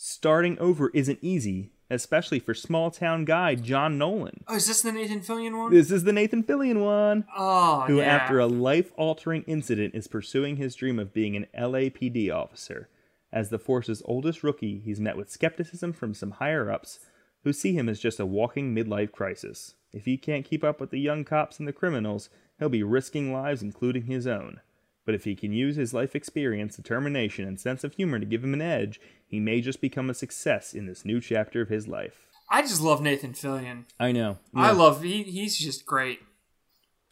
Starting 0.00 0.56
over 0.60 0.90
isn't 0.94 1.18
easy, 1.20 1.72
especially 1.90 2.38
for 2.38 2.54
small 2.54 2.88
town 2.88 3.24
guy 3.24 3.56
John 3.56 3.98
Nolan. 3.98 4.44
Oh, 4.46 4.54
is 4.54 4.68
this 4.68 4.80
the 4.80 4.92
Nathan 4.92 5.22
Fillion 5.22 5.58
one? 5.58 5.72
This 5.72 5.90
is 5.90 6.04
the 6.04 6.12
Nathan 6.12 6.44
Fillion 6.44 6.84
one 6.84 7.24
oh, 7.36 7.80
who, 7.88 7.96
yeah. 7.96 8.04
after 8.04 8.38
a 8.38 8.46
life 8.46 8.92
altering 8.96 9.42
incident, 9.48 9.96
is 9.96 10.06
pursuing 10.06 10.54
his 10.54 10.76
dream 10.76 11.00
of 11.00 11.12
being 11.12 11.34
an 11.34 11.46
LAPD 11.52 12.32
officer. 12.32 12.88
As 13.32 13.50
the 13.50 13.58
force's 13.58 14.00
oldest 14.04 14.44
rookie, 14.44 14.80
he's 14.84 15.00
met 15.00 15.16
with 15.16 15.32
skepticism 15.32 15.92
from 15.92 16.14
some 16.14 16.30
higher 16.30 16.70
ups 16.70 17.00
who 17.42 17.52
see 17.52 17.72
him 17.72 17.88
as 17.88 17.98
just 17.98 18.20
a 18.20 18.26
walking 18.26 18.72
midlife 18.72 19.10
crisis. 19.10 19.74
If 19.92 20.04
he 20.04 20.16
can't 20.16 20.46
keep 20.46 20.62
up 20.62 20.80
with 20.80 20.90
the 20.90 21.00
young 21.00 21.24
cops 21.24 21.58
and 21.58 21.66
the 21.66 21.72
criminals, 21.72 22.30
he'll 22.60 22.68
be 22.68 22.84
risking 22.84 23.32
lives, 23.32 23.62
including 23.62 24.04
his 24.04 24.28
own. 24.28 24.60
But 25.08 25.14
if 25.14 25.24
he 25.24 25.34
can 25.34 25.54
use 25.54 25.76
his 25.76 25.94
life 25.94 26.14
experience, 26.14 26.76
determination, 26.76 27.48
and 27.48 27.58
sense 27.58 27.82
of 27.82 27.94
humor 27.94 28.18
to 28.18 28.26
give 28.26 28.44
him 28.44 28.52
an 28.52 28.60
edge, 28.60 29.00
he 29.26 29.40
may 29.40 29.62
just 29.62 29.80
become 29.80 30.10
a 30.10 30.14
success 30.14 30.74
in 30.74 30.84
this 30.84 31.02
new 31.02 31.18
chapter 31.18 31.62
of 31.62 31.70
his 31.70 31.88
life. 31.88 32.26
I 32.50 32.60
just 32.60 32.82
love 32.82 33.00
Nathan 33.00 33.32
Fillion. 33.32 33.84
I 33.98 34.12
know. 34.12 34.36
I 34.54 34.72
love 34.72 35.02
he, 35.02 35.22
he's 35.22 35.56
just 35.56 35.86
great. 35.86 36.20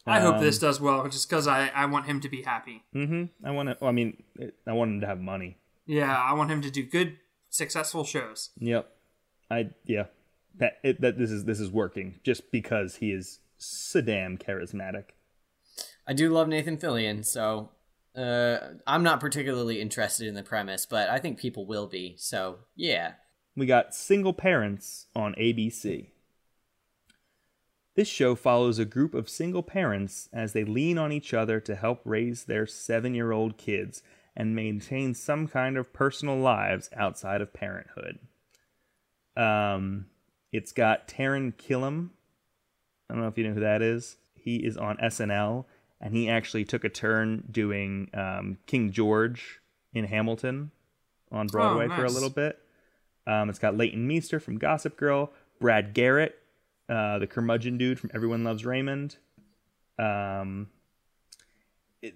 I 0.07 0.21
hope 0.21 0.35
Um, 0.35 0.45
this 0.45 0.59
does 0.59 0.79
well, 0.79 1.09
just 1.09 1.27
because 1.27 1.49
I, 1.49 1.69
I 1.69 1.87
want 1.87 2.05
him 2.05 2.21
to 2.21 2.29
be 2.29 2.43
happy. 2.43 2.85
Mm-hmm. 2.95 3.47
I 3.47 3.51
want 3.53 3.71
to. 3.71 3.79
Well, 3.81 3.89
I 3.89 3.95
mean, 3.95 4.23
I 4.67 4.75
want 4.75 4.91
him 4.91 5.01
to 5.01 5.07
have 5.07 5.19
money. 5.19 5.57
Yeah, 5.87 6.15
I 6.15 6.35
want 6.35 6.51
him 6.51 6.61
to 6.61 6.71
do 6.71 6.83
good, 6.83 7.17
successful 7.49 8.05
shows. 8.05 8.51
Yep. 8.59 8.91
I 9.51 9.71
yeah. 9.87 10.05
That 10.59 10.81
it, 10.85 11.01
that 11.01 11.17
this 11.17 11.31
is 11.31 11.47
this 11.47 11.61
is 11.61 11.71
working 11.71 12.21
just 12.23 12.53
because 12.53 12.97
he 12.97 13.11
is 13.11 13.41
so 13.57 14.03
damn 14.03 14.37
charismatic. 14.37 15.05
I 16.07 16.13
do 16.13 16.29
love 16.31 16.47
Nathan 16.47 16.77
Fillion, 16.77 17.25
so 17.25 17.71
uh, 18.17 18.59
I'm 18.87 19.03
not 19.03 19.21
particularly 19.21 19.81
interested 19.81 20.27
in 20.27 20.35
the 20.35 20.43
premise, 20.43 20.87
but 20.87 21.09
I 21.09 21.19
think 21.19 21.39
people 21.39 21.67
will 21.67 21.87
be. 21.87 22.15
So 22.19 22.61
yeah, 22.75 23.13
we 23.55 23.67
got 23.67 23.95
Single 23.95 24.33
Parents 24.33 25.07
on 25.15 25.35
ABC. 25.35 26.09
This 27.97 28.09
show 28.09 28.35
follows 28.35 28.79
a 28.79 28.85
group 28.85 29.15
of 29.15 29.31
single 29.31 29.63
parents 29.63 30.29
as 30.31 30.53
they 30.53 30.65
lean 30.65 30.99
on 30.99 31.13
each 31.13 31.33
other 31.33 31.61
to 31.61 31.75
help 31.75 32.03
raise 32.05 32.45
their 32.45 32.67
seven 32.67 33.15
year 33.15 33.33
old 33.33 33.57
kids 33.57 34.03
and 34.37 34.55
maintain 34.55 35.15
some 35.15 35.49
kind 35.49 35.79
of 35.79 35.95
personal 35.95 36.37
lives 36.37 36.91
outside 36.95 37.41
of 37.41 37.55
parenthood. 37.55 38.19
Um, 39.35 40.07
it's 40.53 40.73
got 40.73 41.09
Taran 41.09 41.55
Killam. 41.55 42.11
I 43.09 43.15
don't 43.15 43.23
know 43.23 43.29
if 43.29 43.39
you 43.39 43.49
know 43.49 43.55
who 43.55 43.61
that 43.61 43.81
is. 43.81 44.19
He 44.35 44.57
is 44.57 44.77
on 44.77 44.99
SNL, 44.99 45.65
and 46.07 46.15
he 46.15 46.31
actually 46.31 46.65
took 46.65 46.85
a 46.85 46.89
turn 46.89 47.43
doing 47.51 48.09
um, 48.15 48.59
King 48.67 48.93
George 48.93 49.61
in 49.93 50.05
Hamilton 50.05 50.71
on 51.33 51.49
Broadway 51.49 51.89
for 51.89 52.05
a 52.05 52.09
little 52.09 52.31
bit. 52.31 52.61
Um, 53.27 53.51
it's 53.51 53.59
got 53.59 53.77
Leighton 53.77 54.07
Meester 54.07 54.39
from 54.39 54.57
Gossip 54.57 54.97
Girl, 54.97 55.33
Brad 55.59 55.95
Garrett, 55.95 56.39
uh, 56.89 57.19
the 57.19 57.27
curmudgeon 57.27 57.77
dude 57.77 57.99
from 57.99 58.13
Everyone 58.15 58.45
Loves 58.45 58.65
Raymond. 58.65 59.17
Um, 59.99 60.69
it, 62.01 62.15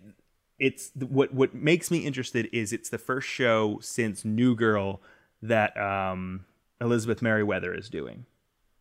it's 0.61 0.93
what 0.95 1.35
what 1.35 1.53
makes 1.53 1.91
me 1.91 2.07
interested 2.07 2.49
is 2.53 2.73
it's 2.73 2.91
the 2.91 2.99
first 2.99 3.27
show 3.27 3.81
since 3.83 4.25
New 4.25 4.55
Girl 4.55 5.03
that 5.43 5.77
um, 5.77 6.45
Elizabeth 6.81 7.23
Meriwether 7.23 7.75
is 7.75 7.89
doing. 7.89 8.25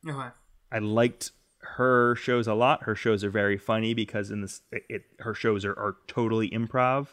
Okay. 0.07 0.29
I 0.71 0.77
liked 0.77 1.31
her 1.61 2.15
shows 2.15 2.47
a 2.47 2.53
lot. 2.53 2.83
Her 2.83 2.95
shows 2.95 3.23
are 3.23 3.29
very 3.29 3.57
funny 3.57 3.93
because 3.93 4.31
in 4.31 4.41
this, 4.41 4.61
it, 4.71 4.83
it 4.89 5.01
her 5.19 5.33
shows 5.33 5.65
are, 5.65 5.73
are 5.73 5.97
totally 6.07 6.49
improv. 6.49 7.07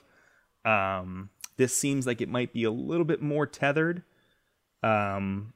Um, 0.65 1.31
this 1.57 1.77
seems 1.77 2.07
like 2.07 2.21
it 2.21 2.29
might 2.29 2.53
be 2.53 2.65
a 2.65 2.71
little 2.71 3.05
bit 3.05 3.23
more 3.23 3.47
tethered. 3.47 4.03
Um, 4.83 5.53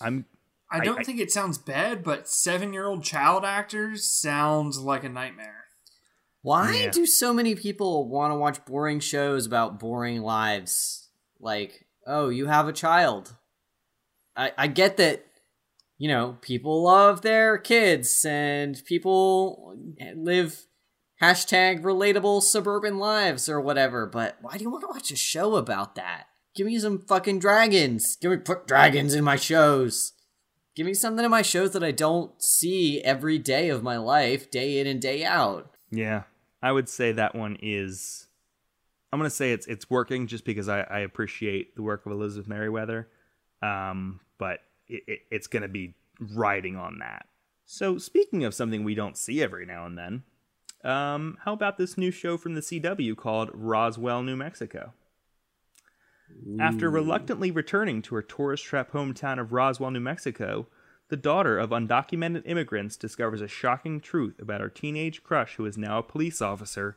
I'm 0.00 0.26
I 0.70 0.80
don't 0.80 1.00
I- 1.00 1.02
think 1.04 1.20
it 1.20 1.30
sounds 1.30 1.58
bad, 1.58 2.02
but 2.02 2.28
seven-year-old 2.28 3.04
child 3.04 3.44
actors 3.44 4.04
sounds 4.04 4.78
like 4.78 5.04
a 5.04 5.08
nightmare. 5.08 5.64
why 6.40 6.74
Yeah. 6.74 6.90
do 6.90 7.06
so 7.06 7.32
many 7.32 7.54
people 7.54 8.08
want 8.08 8.32
to 8.32 8.36
watch 8.36 8.64
boring 8.64 8.98
shows 9.00 9.46
about 9.46 9.78
boring 9.78 10.22
lives? 10.22 11.08
Like, 11.38 11.86
oh, 12.06 12.30
you 12.30 12.46
have 12.46 12.66
a 12.68 12.72
child. 12.72 13.36
I 14.36 14.52
I 14.58 14.66
get 14.66 14.96
that. 14.96 15.24
You 15.98 16.08
know, 16.08 16.38
people 16.40 16.82
love 16.82 17.22
their 17.22 17.58
kids 17.58 18.24
and 18.24 18.82
people 18.86 19.76
live 20.16 20.66
hashtag 21.22 21.82
relatable 21.82 22.42
suburban 22.42 22.98
lives 22.98 23.48
or 23.48 23.60
whatever, 23.60 24.06
but 24.06 24.36
why 24.40 24.56
do 24.56 24.64
you 24.64 24.70
want 24.70 24.82
to 24.82 24.88
watch 24.88 25.12
a 25.12 25.16
show 25.16 25.54
about 25.54 25.94
that? 25.94 26.24
Give 26.54 26.66
me 26.66 26.78
some 26.78 26.98
fucking 26.98 27.38
dragons. 27.38 28.16
Give 28.20 28.30
me 28.30 28.38
put 28.38 28.66
dragons 28.66 29.14
in 29.14 29.24
my 29.24 29.36
shows. 29.36 30.12
Give 30.74 30.86
me 30.86 30.94
something 30.94 31.24
in 31.24 31.30
my 31.30 31.42
shows 31.42 31.72
that 31.72 31.84
I 31.84 31.92
don't 31.92 32.42
see 32.42 33.00
every 33.02 33.38
day 33.38 33.68
of 33.68 33.82
my 33.82 33.96
life, 33.98 34.50
day 34.50 34.78
in 34.78 34.86
and 34.86 35.00
day 35.00 35.24
out. 35.24 35.70
Yeah, 35.90 36.24
I 36.62 36.72
would 36.72 36.88
say 36.88 37.12
that 37.12 37.34
one 37.34 37.56
is. 37.62 38.26
I'm 39.12 39.18
gonna 39.18 39.30
say 39.30 39.52
it's 39.52 39.66
it's 39.66 39.88
working 39.90 40.26
just 40.26 40.44
because 40.44 40.68
I, 40.68 40.80
I 40.80 41.00
appreciate 41.00 41.76
the 41.76 41.82
work 41.82 42.06
of 42.06 42.12
Elizabeth 42.12 42.48
Meriwether, 42.48 43.08
um, 43.62 44.20
but 44.38 44.60
it, 44.88 45.02
it, 45.06 45.18
it's 45.30 45.46
gonna 45.46 45.68
be 45.68 45.94
riding 46.18 46.76
on 46.76 46.98
that. 46.98 47.26
So 47.64 47.98
speaking 47.98 48.44
of 48.44 48.54
something 48.54 48.84
we 48.84 48.94
don't 48.94 49.16
see 49.16 49.42
every 49.42 49.66
now 49.66 49.86
and 49.86 49.96
then, 49.96 50.22
um, 50.84 51.38
how 51.44 51.52
about 51.52 51.78
this 51.78 51.96
new 51.96 52.10
show 52.10 52.36
from 52.36 52.54
the 52.54 52.60
CW 52.60 53.16
called 53.16 53.50
Roswell, 53.54 54.22
New 54.22 54.36
Mexico? 54.36 54.92
After 56.58 56.90
reluctantly 56.90 57.50
returning 57.50 58.02
to 58.02 58.14
her 58.14 58.22
tourist 58.22 58.64
trap 58.64 58.92
hometown 58.92 59.38
of 59.38 59.52
Roswell, 59.52 59.90
New 59.90 60.00
Mexico, 60.00 60.66
the 61.08 61.16
daughter 61.16 61.58
of 61.58 61.70
undocumented 61.70 62.42
immigrants 62.46 62.96
discovers 62.96 63.42
a 63.42 63.48
shocking 63.48 64.00
truth 64.00 64.40
about 64.40 64.60
her 64.60 64.68
teenage 64.68 65.22
crush 65.22 65.56
who 65.56 65.66
is 65.66 65.76
now 65.76 65.98
a 65.98 66.02
police 66.02 66.40
officer. 66.40 66.96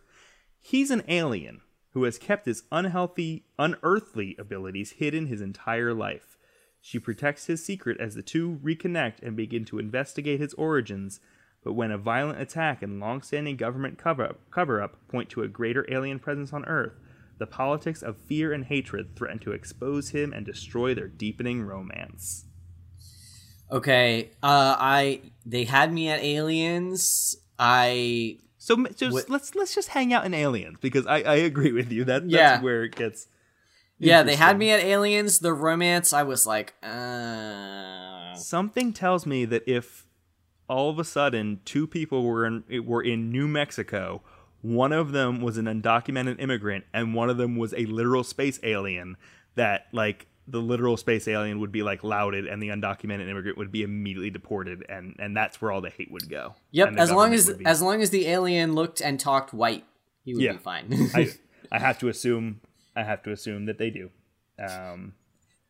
He's 0.61 0.89
an 0.89 1.03
alien 1.07 1.61
who 1.91 2.03
has 2.03 2.17
kept 2.17 2.45
his 2.45 2.63
unhealthy, 2.71 3.45
unearthly 3.59 4.35
abilities 4.39 4.91
hidden 4.91 5.27
his 5.27 5.41
entire 5.41 5.93
life. 5.93 6.37
She 6.87 6.99
protects 6.99 7.47
his 7.47 7.65
secret 7.65 7.99
as 7.99 8.13
the 8.13 8.21
two 8.21 8.59
reconnect 8.63 9.23
and 9.23 9.35
begin 9.35 9.65
to 9.65 9.79
investigate 9.79 10.39
his 10.39 10.53
origins, 10.53 11.19
but 11.63 11.73
when 11.73 11.89
a 11.89 11.97
violent 11.97 12.39
attack 12.39 12.83
and 12.83 12.99
long-standing 12.99 13.55
government 13.55 13.97
cover-up, 13.97 14.39
cover-up 14.51 14.95
point 15.07 15.31
to 15.31 15.41
a 15.41 15.47
greater 15.47 15.83
alien 15.91 16.19
presence 16.19 16.53
on 16.53 16.63
Earth, 16.65 16.93
the 17.39 17.47
politics 17.47 18.03
of 18.03 18.17
fear 18.21 18.53
and 18.53 18.65
hatred 18.65 19.15
threaten 19.15 19.39
to 19.39 19.51
expose 19.51 20.09
him 20.09 20.31
and 20.31 20.45
destroy 20.45 20.93
their 20.93 21.07
deepening 21.07 21.63
romance. 21.63 22.45
Okay, 23.71 24.29
uh, 24.43 24.75
I 24.77 25.21
they 25.43 25.63
had 25.63 25.91
me 25.91 26.07
at 26.09 26.23
aliens. 26.23 27.35
I 27.57 28.37
So, 28.59 28.85
so 28.95 29.09
What- 29.09 29.27
let's 29.27 29.55
let's 29.55 29.73
just 29.73 29.87
hang 29.89 30.13
out 30.13 30.23
in 30.23 30.35
aliens 30.35 30.77
because 30.81 31.07
I, 31.07 31.21
I 31.21 31.35
agree 31.37 31.71
with 31.71 31.91
you 31.91 32.03
that 32.05 32.21
that's 32.21 32.31
Yeah. 32.31 32.61
where 32.61 32.83
it 32.83 32.95
gets. 32.95 33.25
Yeah, 33.99 34.23
they 34.23 34.35
had 34.35 34.57
me 34.57 34.71
at 34.71 34.79
aliens. 34.81 35.39
The 35.39 35.53
romance, 35.53 36.13
I 36.13 36.23
was 36.23 36.45
like, 36.45 36.73
uh, 36.83 38.35
Something 38.35 38.91
tells 38.93 39.25
me 39.25 39.45
that 39.45 39.63
if 39.67 40.05
all 40.67 40.89
of 40.89 40.99
a 40.99 41.03
sudden 41.03 41.61
two 41.65 41.87
people 41.87 42.23
were 42.23 42.45
in 42.45 42.63
were 42.85 43.01
in 43.01 43.31
New 43.31 43.47
Mexico, 43.47 44.21
one 44.61 44.91
of 44.91 45.11
them 45.11 45.41
was 45.41 45.57
an 45.57 45.65
undocumented 45.65 46.41
immigrant 46.41 46.85
and 46.93 47.13
one 47.13 47.29
of 47.29 47.37
them 47.37 47.55
was 47.55 47.73
a 47.73 47.85
literal 47.85 48.23
space 48.23 48.59
alien, 48.63 49.15
that 49.55 49.87
like 49.93 50.27
the 50.47 50.59
literal 50.59 50.95
space 50.97 51.27
alien 51.27 51.59
would 51.59 51.71
be 51.71 51.81
like 51.81 52.03
lauded 52.03 52.45
and 52.45 52.61
the 52.61 52.67
undocumented 52.69 53.27
immigrant 53.29 53.57
would 53.57 53.71
be 53.71 53.81
immediately 53.83 54.29
deported 54.29 54.85
and 54.89 55.15
and 55.17 55.35
that's 55.35 55.61
where 55.61 55.71
all 55.71 55.81
the 55.81 55.89
hate 55.89 56.11
would 56.11 56.29
go. 56.29 56.55
yep. 56.71 56.93
As 56.97 57.11
long 57.11 57.33
as 57.33 57.49
be- 57.51 57.65
as 57.65 57.81
long 57.81 58.01
as 58.01 58.09
the 58.09 58.27
alien 58.27 58.73
looked 58.73 59.01
and 59.01 59.19
talked 59.19 59.53
white, 59.53 59.85
he 60.23 60.33
would 60.33 60.43
Yeah. 60.43 60.51
be 60.53 60.57
fine. 60.59 61.09
I 61.15 61.31
I 61.71 61.79
have 61.79 61.97
to 61.99 62.09
assume 62.09 62.59
I 62.95 63.03
have 63.03 63.23
to 63.23 63.31
assume 63.31 63.65
that 63.65 63.77
they 63.77 63.89
do. 63.89 64.09
Um, 64.59 65.13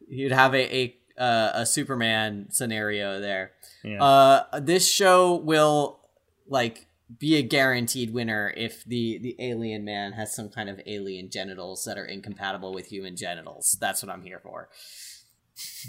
You'd 0.07 0.31
have 0.31 0.53
a 0.53 0.75
a, 0.75 0.95
uh, 1.21 1.51
a 1.55 1.65
Superman 1.65 2.47
scenario 2.51 3.19
there. 3.19 3.51
Yeah. 3.83 4.03
Uh, 4.03 4.59
this 4.59 4.87
show 4.87 5.35
will 5.35 5.99
like 6.47 6.87
be 7.19 7.35
a 7.35 7.41
guaranteed 7.41 8.13
winner 8.13 8.53
if 8.57 8.83
the 8.83 9.17
the 9.19 9.35
alien 9.39 9.85
man 9.85 10.13
has 10.13 10.35
some 10.35 10.49
kind 10.49 10.69
of 10.69 10.79
alien 10.85 11.29
genitals 11.29 11.83
that 11.85 11.97
are 11.97 12.05
incompatible 12.05 12.73
with 12.73 12.87
human 12.87 13.15
genitals. 13.15 13.77
That's 13.79 14.03
what 14.03 14.11
I'm 14.11 14.23
here 14.23 14.39
for. 14.39 14.69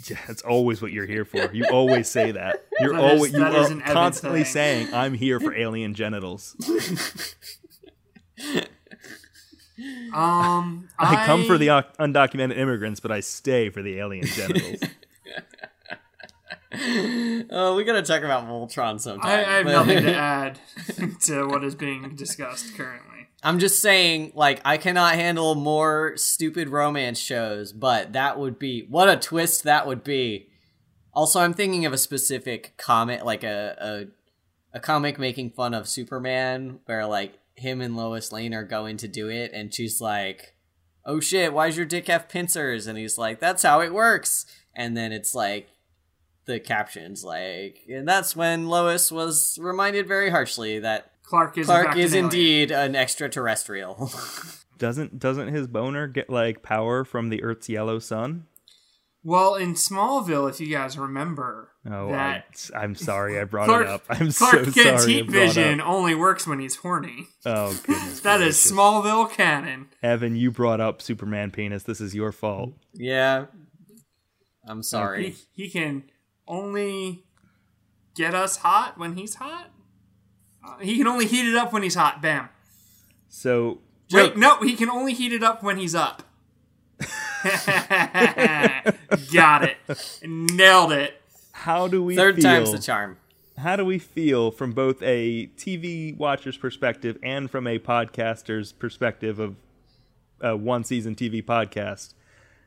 Yeah, 0.08 0.18
that's 0.28 0.42
always 0.42 0.80
what 0.80 0.92
you're 0.92 1.06
here 1.06 1.24
for. 1.24 1.52
You 1.52 1.64
always 1.72 2.08
say 2.08 2.30
that. 2.30 2.66
You're 2.80 2.92
That 2.92 3.04
is- 3.04 3.12
always 3.18 3.32
you 3.32 3.38
that 3.40 3.54
is 3.56 3.70
an 3.70 3.82
are 3.82 3.92
constantly 3.92 4.44
saying. 4.44 4.86
saying, 4.86 4.94
"I'm 4.94 5.12
here 5.14 5.40
for 5.40 5.52
alien 5.56 5.92
genitals." 5.94 6.54
Um, 10.14 10.88
I, 10.98 11.24
come 11.26 11.44
for 11.44 11.58
the 11.58 11.66
undocumented 11.68 12.56
immigrants, 12.56 13.00
but 13.00 13.12
I 13.12 13.20
stay 13.20 13.68
for 13.68 13.82
the 13.82 13.98
alien 13.98 14.26
genitals. 14.26 14.80
Oh, 17.50 17.74
we 17.76 17.84
gotta 17.84 18.02
talk 18.02 18.22
about 18.22 18.46
Voltron 18.48 19.00
sometime. 19.00 19.28
I, 19.28 19.44
I 19.44 19.56
have 19.58 19.64
but- 19.64 19.72
nothing 19.72 20.02
to 20.04 20.14
add 20.16 20.60
to 21.22 21.46
what 21.46 21.64
is 21.64 21.74
being 21.74 22.14
discussed 22.16 22.74
currently. 22.76 23.12
I'm 23.42 23.58
just 23.58 23.80
saying, 23.80 24.32
like, 24.34 24.60
I 24.64 24.76
cannot 24.76 25.14
handle 25.14 25.54
more 25.54 26.16
stupid 26.16 26.68
romance 26.70 27.18
shows, 27.18 27.72
but 27.72 28.14
that 28.14 28.38
would 28.38 28.58
be 28.58 28.86
what 28.88 29.08
a 29.08 29.16
twist 29.16 29.64
that 29.64 29.86
would 29.86 30.02
be. 30.02 30.48
Also, 31.12 31.40
I'm 31.40 31.54
thinking 31.54 31.84
of 31.86 31.92
a 31.92 31.98
specific 31.98 32.74
comic, 32.76 33.24
like 33.24 33.44
a 33.44 34.08
a, 34.72 34.76
a 34.78 34.80
comic 34.80 35.18
making 35.18 35.50
fun 35.50 35.74
of 35.74 35.86
Superman, 35.88 36.80
where 36.86 37.06
like 37.06 37.38
him 37.56 37.80
and 37.80 37.96
Lois 37.96 38.32
Lane 38.32 38.54
are 38.54 38.64
going 38.64 38.96
to 38.98 39.08
do 39.08 39.28
it, 39.28 39.50
and 39.52 39.74
she's 39.74 40.00
like, 40.00 40.54
"Oh 41.04 41.20
shit, 41.20 41.52
why's 41.52 41.76
your 41.76 41.86
dick 41.86 42.06
have 42.06 42.28
pincers?" 42.28 42.86
And 42.86 42.98
he's 42.98 43.18
like, 43.18 43.40
"That's 43.40 43.62
how 43.62 43.80
it 43.80 43.92
works." 43.92 44.46
And 44.74 44.96
then 44.96 45.10
it's 45.12 45.34
like 45.34 45.68
the 46.46 46.60
captions 46.60 47.24
like 47.24 47.80
and 47.88 48.06
that's 48.06 48.36
when 48.36 48.68
Lois 48.68 49.10
was 49.10 49.58
reminded 49.60 50.06
very 50.06 50.30
harshly 50.30 50.78
that 50.78 51.10
Clark 51.24 51.58
is 51.58 51.66
Clark 51.66 51.96
is 51.96 52.12
an 52.12 52.24
indeed 52.24 52.70
an 52.70 52.94
extraterrestrial. 52.94 54.10
Doesn't 54.78 55.18
doesn't 55.18 55.54
his 55.54 55.66
boner 55.66 56.06
get 56.06 56.28
like 56.28 56.62
power 56.62 57.02
from 57.02 57.30
the 57.30 57.42
Earth's 57.42 57.68
yellow 57.68 57.98
sun? 57.98 58.46
Well, 59.26 59.56
in 59.56 59.74
Smallville, 59.74 60.48
if 60.48 60.60
you 60.60 60.68
guys 60.68 60.96
remember, 60.96 61.72
Oh, 61.84 62.10
that 62.10 62.70
I, 62.72 62.78
I'm 62.84 62.94
sorry 62.94 63.40
I 63.40 63.44
brought 63.44 63.66
Clark, 63.66 63.82
it 63.86 63.88
up. 63.88 64.04
I'm 64.08 64.30
Clark 64.30 64.66
so 64.66 64.70
Kent's 64.72 65.02
sorry. 65.02 65.14
I 65.14 65.16
heat 65.16 65.22
brought 65.26 65.36
up- 65.48 65.54
vision 65.54 65.80
only 65.80 66.14
works 66.14 66.46
when 66.46 66.60
he's 66.60 66.76
horny. 66.76 67.26
Oh 67.44 67.76
goodness. 67.84 68.20
That 68.22 68.40
is 68.40 68.54
gracious. 68.56 68.70
Smallville 68.72 69.32
canon. 69.32 69.88
Evan, 70.00 70.36
you 70.36 70.52
brought 70.52 70.80
up 70.80 71.02
Superman 71.02 71.50
penis. 71.50 71.82
This 71.82 72.00
is 72.00 72.14
your 72.14 72.30
fault. 72.30 72.74
yeah. 72.94 73.46
I'm 74.68 74.82
sorry. 74.84 75.30
He, 75.54 75.64
he 75.64 75.70
can 75.70 76.04
only 76.46 77.24
get 78.14 78.32
us 78.34 78.58
hot 78.58 78.96
when 78.96 79.16
he's 79.16 79.34
hot. 79.36 79.70
Uh, 80.64 80.78
he 80.78 80.96
can 80.98 81.06
only 81.08 81.26
heat 81.26 81.48
it 81.48 81.56
up 81.56 81.72
when 81.72 81.82
he's 81.82 81.94
hot. 81.96 82.22
Bam. 82.22 82.48
So 83.28 83.80
Wait, 84.12 84.36
no, 84.36 84.60
he 84.60 84.76
can 84.76 84.88
only 84.88 85.14
heat 85.14 85.32
it 85.32 85.42
up 85.42 85.64
when 85.64 85.78
he's 85.78 85.94
up. 85.96 86.22
Got 89.32 89.64
it. 89.64 89.76
Nailed 90.24 90.92
it. 90.92 91.20
how 91.52 91.88
do 91.88 92.02
we 92.02 92.16
Third 92.16 92.36
feel? 92.36 92.44
time's 92.44 92.72
the 92.72 92.78
charm. 92.78 93.16
how 93.58 93.76
do 93.76 93.84
we 93.84 93.98
feel 93.98 94.50
from 94.50 94.72
both 94.72 95.02
a 95.02 95.46
TV 95.56 96.16
watcher's 96.16 96.56
perspective 96.56 97.18
and 97.22 97.50
from 97.50 97.66
a 97.66 97.78
podcaster's 97.78 98.72
perspective 98.72 99.38
of 99.38 99.56
a 100.40 100.56
one 100.56 100.84
season 100.84 101.14
TV 101.14 101.42
podcast? 101.44 102.14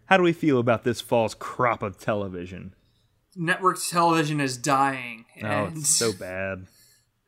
How 0.05 0.17
do 0.17 0.23
we 0.23 0.33
feel 0.33 0.57
about 0.59 0.83
this 0.83 1.01
fall's 1.01 1.35
crop 1.35 1.83
of 1.83 1.99
television? 1.99 2.73
Network 3.35 3.77
television 3.89 4.39
is 4.41 4.57
dying, 4.57 5.25
Oh, 5.43 5.45
and 5.47 5.77
it's 5.77 5.95
so 5.95 6.11
bad. 6.11 6.65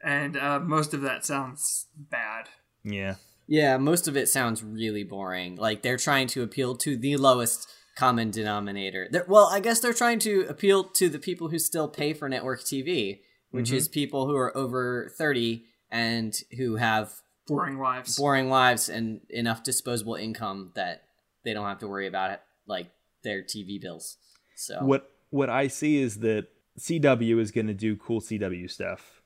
and 0.04 0.36
uh, 0.36 0.60
most 0.60 0.94
of 0.96 1.02
that 1.02 1.24
sounds 1.26 1.86
bad. 1.96 2.50
Yeah. 2.84 3.16
Yeah, 3.48 3.78
most 3.78 4.08
of 4.08 4.18
it 4.18 4.30
sounds 4.30 4.64
really 4.64 5.04
boring. 5.04 5.58
Like 5.58 5.82
they're 5.84 5.98
trying 5.98 6.28
to 6.30 6.42
appeal 6.42 6.76
to 6.78 6.98
the 6.98 7.18
lowest 7.18 7.70
common 7.96 8.32
denominator. 8.32 9.08
They're, 9.10 9.26
well, 9.28 9.48
I 9.52 9.60
guess 9.60 9.80
they're 9.80 9.94
trying 9.94 10.20
to 10.20 10.46
appeal 10.48 10.84
to 10.84 11.10
the 11.10 11.20
people 11.20 11.50
who 11.50 11.60
still 11.60 11.88
pay 11.88 12.14
for 12.14 12.30
network 12.30 12.62
TV, 12.62 13.20
which 13.52 13.72
is 13.72 13.88
mm-hmm. 13.88 13.94
people 13.94 14.28
who 14.28 14.36
are 14.36 14.56
over 14.56 15.12
30 15.18 15.66
and 15.92 16.38
who 16.58 16.78
have 16.78 17.14
Boring 17.48 17.80
lives. 17.80 18.18
boring 18.18 18.50
lives 18.50 18.88
and 18.88 19.22
enough 19.30 19.64
disposable 19.64 20.16
income 20.16 20.72
that 20.76 21.04
they 21.44 21.54
don't 21.54 21.68
have 21.68 21.80
to 21.80 21.88
worry 21.88 22.08
about 22.08 22.32
it 22.32 22.42
like 22.66 22.92
their 23.24 23.42
TV 23.42 23.82
bills. 23.82 24.18
So 24.56 24.80
What 24.82 25.10
what 25.32 25.50
I 25.50 25.68
see 25.68 26.02
is 26.02 26.20
that 26.20 26.48
CW 26.80 27.40
is 27.40 27.52
going 27.52 27.68
to 27.68 27.74
do 27.74 27.96
cool 27.96 28.22
CW 28.22 28.70
stuff 28.70 29.22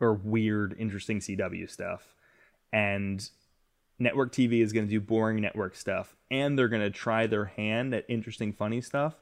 or 0.00 0.14
weird 0.14 0.74
interesting 0.78 1.20
CW 1.20 1.70
stuff 1.70 2.14
and 2.72 3.28
network 3.98 4.32
TV 4.32 4.60
is 4.62 4.72
going 4.72 4.86
to 4.86 4.90
do 4.90 5.00
boring 5.00 5.40
network 5.40 5.74
stuff 5.74 6.14
and 6.30 6.58
they're 6.58 6.68
going 6.68 6.82
to 6.82 6.90
try 6.90 7.26
their 7.26 7.46
hand 7.46 7.94
at 7.94 8.04
interesting 8.08 8.52
funny 8.52 8.80
stuff 8.80 9.14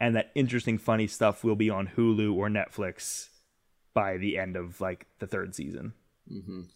and 0.00 0.16
that 0.16 0.30
interesting 0.34 0.78
funny 0.78 1.06
stuff 1.06 1.44
will 1.44 1.54
be 1.56 1.68
on 1.70 1.86
Hulu 1.96 2.34
or 2.34 2.48
Netflix 2.48 3.28
by 3.94 4.16
the 4.16 4.38
end 4.38 4.56
of 4.56 4.80
like 4.80 5.06
the 5.18 5.26
third 5.26 5.54
season. 5.54 5.92
mhm. 6.30 6.66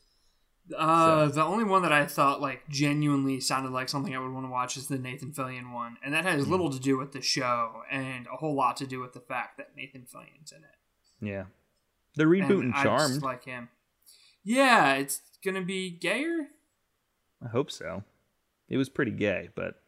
Uh, 0.76 1.26
the 1.26 1.44
only 1.44 1.62
one 1.62 1.82
that 1.82 1.92
I 1.92 2.06
thought 2.06 2.40
like 2.40 2.68
genuinely 2.68 3.38
sounded 3.40 3.70
like 3.70 3.88
something 3.88 4.14
I 4.16 4.18
would 4.18 4.32
want 4.32 4.46
to 4.46 4.50
watch 4.50 4.76
is 4.76 4.88
the 4.88 4.98
Nathan 4.98 5.30
Fillion 5.30 5.72
one, 5.72 5.96
and 6.04 6.12
that 6.12 6.24
has 6.24 6.48
little 6.48 6.70
to 6.70 6.80
do 6.80 6.98
with 6.98 7.12
the 7.12 7.20
show 7.22 7.82
and 7.88 8.26
a 8.26 8.36
whole 8.36 8.56
lot 8.56 8.76
to 8.78 8.86
do 8.86 8.98
with 9.00 9.12
the 9.12 9.20
fact 9.20 9.58
that 9.58 9.76
Nathan 9.76 10.02
Fillion's 10.12 10.50
in 10.50 10.64
it. 10.64 11.24
Yeah. 11.32 11.44
They're 12.16 12.32
And 12.32 12.42
rebooting 12.48 12.72
I 12.74 12.82
just 12.82 12.84
Charmed. 12.84 13.22
like 13.22 13.44
him. 13.44 13.68
Yeah, 14.42 14.94
it's 14.94 15.20
gonna 15.44 15.62
be 15.62 15.88
gayer. 15.88 16.48
I 17.46 17.50
hope 17.50 17.70
so. 17.70 18.02
It 18.68 18.76
was 18.76 18.88
pretty 18.88 19.12
gay, 19.12 19.48
but 19.54 19.80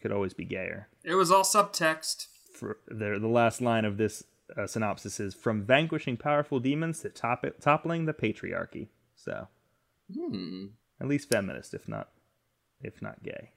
could 0.00 0.12
always 0.12 0.34
be 0.34 0.44
gayer. 0.44 0.88
It 1.02 1.14
was 1.14 1.30
all 1.30 1.42
subtext. 1.44 2.26
for 2.54 2.78
the 2.86 3.18
the 3.20 3.26
last 3.28 3.60
line 3.60 3.84
of 3.84 3.96
this 3.96 4.22
uh, 4.56 4.66
synopsis 4.66 5.18
is 5.18 5.34
from 5.34 5.64
vanquishing 5.64 6.16
powerful 6.16 6.60
demons 6.60 7.00
to 7.00 7.08
top 7.08 7.44
toppling 7.60 8.04
the 8.06 8.12
patriarchy. 8.14 8.88
So 9.16 9.48
Hmm. 10.14 10.66
at 11.00 11.08
least 11.08 11.28
feminist, 11.30 11.74
if 11.74 11.88
not 11.88 12.10
if 12.80 13.00
not 13.02 13.22
gay. 13.22 13.50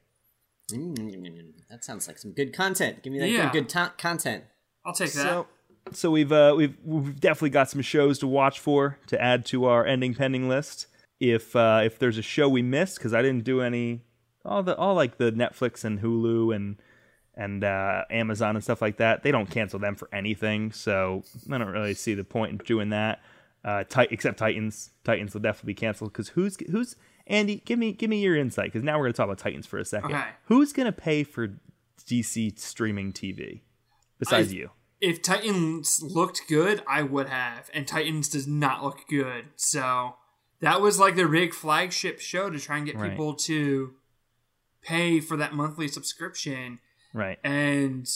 Mm, 0.71 1.53
that 1.69 1.83
sounds 1.85 2.07
like 2.07 2.17
some 2.17 2.31
good 2.31 2.53
content. 2.53 3.03
Give 3.03 3.13
me 3.13 3.19
that 3.19 3.29
Yeah. 3.29 3.51
good, 3.51 3.63
good 3.63 3.69
to- 3.69 3.93
content. 3.97 4.43
I'll 4.85 4.93
take 4.93 5.11
that. 5.13 5.21
So 5.23 5.47
so 5.93 6.11
we've 6.11 6.31
uh, 6.31 6.53
we've 6.57 6.75
we've 6.83 7.19
definitely 7.19 7.51
got 7.51 7.69
some 7.69 7.81
shows 7.81 8.17
to 8.19 8.27
watch 8.27 8.59
for 8.59 8.97
to 9.07 9.21
add 9.21 9.45
to 9.47 9.65
our 9.65 9.85
ending 9.85 10.13
pending 10.15 10.49
list. 10.49 10.87
If 11.19 11.55
uh, 11.55 11.81
if 11.83 11.97
there's 11.99 12.17
a 12.17 12.21
show 12.21 12.47
we 12.47 12.61
missed 12.61 12.97
because 12.97 13.13
I 13.13 13.21
didn't 13.21 13.43
do 13.43 13.61
any 13.61 14.01
all 14.45 14.63
the 14.63 14.75
all 14.77 14.93
like 14.95 15.17
the 15.17 15.31
Netflix 15.31 15.83
and 15.83 15.99
Hulu 15.99 16.55
and 16.55 16.77
and 17.35 17.63
uh, 17.63 18.03
Amazon 18.09 18.55
and 18.55 18.63
stuff 18.63 18.81
like 18.81 18.97
that, 18.97 19.23
they 19.23 19.31
don't 19.31 19.49
cancel 19.49 19.79
them 19.79 19.95
for 19.95 20.09
anything. 20.11 20.71
So 20.71 21.23
I 21.51 21.57
don't 21.57 21.67
really 21.67 21.93
see 21.93 22.13
the 22.13 22.23
point 22.23 22.51
in 22.51 22.57
doing 22.57 22.89
that. 22.89 23.21
Uh, 23.63 23.83
Tit- 23.83 24.11
except 24.11 24.37
Titans, 24.39 24.91
Titans 25.03 25.33
will 25.33 25.41
definitely 25.41 25.73
be 25.73 25.75
canceled 25.79 26.13
because 26.13 26.29
who's 26.29 26.57
who's 26.71 26.95
Andy? 27.25 27.61
Give 27.65 27.77
me 27.77 27.91
give 27.93 28.09
me 28.09 28.21
your 28.21 28.35
insight 28.35 28.65
because 28.67 28.83
now 28.83 28.97
we're 28.97 29.05
gonna 29.05 29.13
talk 29.13 29.25
about 29.25 29.39
Titans 29.39 29.65
for 29.65 29.77
a 29.77 29.85
second. 29.85 30.13
Okay. 30.13 30.27
Who's 30.45 30.71
gonna 30.73 30.91
pay 30.91 31.23
for 31.23 31.59
DC 32.07 32.57
streaming 32.59 33.11
TV 33.11 33.61
besides 34.19 34.51
I- 34.51 34.55
you? 34.55 34.69
if 34.99 35.21
Titans 35.21 36.01
looked 36.01 36.41
good, 36.49 36.81
I 36.87 37.03
would 37.03 37.29
have, 37.29 37.69
and 37.71 37.87
Titans 37.87 38.29
does 38.29 38.47
not 38.47 38.83
look 38.83 39.01
good. 39.07 39.45
So 39.55 40.15
that 40.61 40.81
was 40.81 40.99
like 40.99 41.15
their 41.15 41.27
big 41.27 41.53
flagship 41.53 42.19
show 42.19 42.49
to 42.49 42.59
try 42.59 42.77
and 42.77 42.85
get 42.85 42.95
Right. 42.95 43.11
people 43.11 43.33
to 43.35 43.93
pay 44.81 45.19
for 45.19 45.37
that 45.37 45.53
monthly 45.53 45.87
subscription, 45.87 46.79
Right. 47.13 47.39
and 47.43 48.07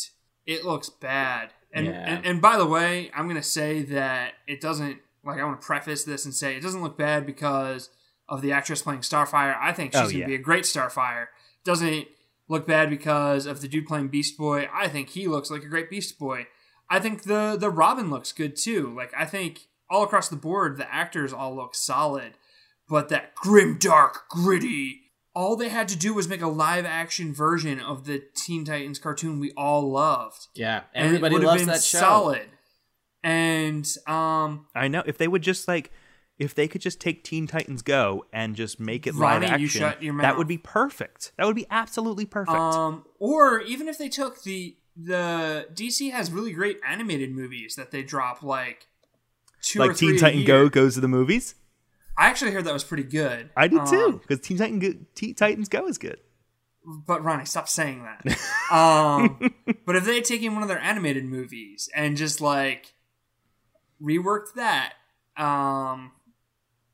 it 0.45 0.63
looks 0.65 0.89
bad. 0.89 1.53
And, 1.73 1.85
Yeah. 1.87 1.93
and 2.05 2.25
and 2.25 2.41
by 2.41 2.57
the 2.57 2.65
way, 2.65 3.11
I'm 3.13 3.27
gonna 3.27 3.43
say 3.43 3.81
that 3.83 4.33
it 4.47 4.59
doesn't 4.61 4.99
like 5.23 5.39
I 5.39 5.43
want 5.45 5.61
to 5.61 5.65
preface 5.65 6.03
this 6.03 6.25
and 6.25 6.33
say 6.33 6.55
it 6.55 6.61
doesn't 6.61 6.81
look 6.81 6.97
bad 6.97 7.25
because 7.25 7.89
of 8.27 8.41
the 8.41 8.51
actress 8.51 8.81
playing 8.81 9.01
Starfire. 9.01 9.57
I 9.59 9.71
think 9.71 9.93
she's 9.93 10.01
Oh, 10.01 10.05
gonna 10.05 10.17
yeah. 10.19 10.25
be 10.27 10.35
a 10.35 10.39
great 10.39 10.63
Starfire. 10.63 11.27
Doesn't 11.63 12.07
look 12.47 12.65
bad 12.67 12.89
because 12.89 13.45
of 13.45 13.61
the 13.61 13.67
dude 13.67 13.85
playing 13.87 14.07
Beast 14.09 14.37
Boy. 14.37 14.67
I 14.73 14.87
think 14.87 15.09
he 15.09 15.27
looks 15.27 15.49
like 15.51 15.63
a 15.63 15.67
great 15.67 15.89
Beast 15.89 16.17
Boy. 16.19 16.47
I 16.89 16.99
think 16.99 17.23
the 17.23 17.55
the 17.57 17.69
Robin 17.69 18.09
looks 18.09 18.31
good 18.33 18.55
too. 18.55 18.93
Like 18.95 19.13
I 19.15 19.25
think 19.25 19.67
all 19.91 20.03
across 20.03 20.29
the 20.29 20.35
board 20.35 20.77
the 20.77 20.91
actors 20.93 21.33
all 21.33 21.55
look 21.55 21.75
solid, 21.75 22.33
but 22.87 23.09
that 23.09 23.35
grim, 23.35 23.77
dark, 23.77 24.29
gritty. 24.29 25.01
All 25.33 25.55
they 25.55 25.69
had 25.69 25.87
to 25.89 25.97
do 25.97 26.13
was 26.13 26.27
make 26.27 26.41
a 26.41 26.47
live 26.47 26.85
action 26.85 27.33
version 27.33 27.79
of 27.79 28.05
the 28.05 28.23
Teen 28.35 28.65
Titans 28.65 28.99
cartoon 28.99 29.39
we 29.39 29.51
all 29.51 29.89
loved. 29.89 30.47
Yeah, 30.55 30.83
And 30.93 31.05
it 31.05 31.07
everybody 31.07 31.35
would've 31.35 31.47
loves 31.47 31.61
been 31.61 31.69
that 31.69 31.83
show. 31.83 31.99
Solid. 31.99 32.49
And 33.23 33.87
um 34.07 34.65
I 34.73 34.87
know 34.87 35.03
if 35.05 35.17
they 35.17 35.27
would 35.27 35.43
just 35.43 35.67
like 35.67 35.91
if 36.41 36.55
they 36.55 36.67
could 36.67 36.81
just 36.81 36.99
take 36.99 37.23
Teen 37.23 37.45
Titans 37.45 37.83
Go 37.83 38.25
and 38.33 38.55
just 38.55 38.79
make 38.79 39.05
it 39.05 39.13
Ronnie, 39.13 39.45
live 39.47 39.59
you 39.59 39.67
action, 39.67 39.81
shut 39.81 40.01
your 40.01 40.19
that 40.21 40.37
would 40.37 40.47
be 40.47 40.57
perfect. 40.57 41.33
That 41.37 41.45
would 41.45 41.55
be 41.55 41.67
absolutely 41.69 42.25
perfect. 42.25 42.57
Um, 42.57 43.05
or 43.19 43.61
even 43.61 43.87
if 43.87 43.99
they 43.99 44.09
took 44.09 44.41
the 44.43 44.75
the 44.95 45.67
DC 45.73 46.11
has 46.11 46.31
really 46.31 46.51
great 46.51 46.79
animated 46.85 47.31
movies 47.31 47.75
that 47.75 47.91
they 47.91 48.03
drop 48.03 48.43
like 48.43 48.87
two 49.61 49.79
like 49.79 49.95
Teen 49.95 50.17
Titan. 50.17 50.43
Go 50.45 50.69
goes 50.69 50.95
to 50.95 51.01
the 51.01 51.07
movies. 51.07 51.55
I 52.17 52.27
actually 52.27 52.51
heard 52.51 52.65
that 52.65 52.73
was 52.73 52.83
pretty 52.83 53.03
good. 53.03 53.49
I 53.55 53.67
did 53.67 53.85
too 53.87 54.05
Um, 54.05 54.17
because 54.17 54.39
Teen 54.41 54.57
Titan 54.57 54.79
Go, 54.79 54.93
Teen 55.15 55.33
Titans 55.33 55.69
Go 55.69 55.87
is 55.87 55.97
good. 55.97 56.19
but 56.85 57.23
Ronnie, 57.23 57.45
stop 57.45 57.67
saying 57.69 58.03
that. 58.03 58.37
um, 58.71 59.53
but 59.85 59.95
if 59.95 60.05
they 60.05 60.15
had 60.15 60.25
taken 60.25 60.53
one 60.53 60.61
of 60.63 60.67
their 60.69 60.79
animated 60.79 61.25
movies 61.25 61.89
and 61.95 62.17
just 62.17 62.41
like 62.41 62.93
reworked 64.01 64.53
that, 64.55 64.93
um, 65.37 66.11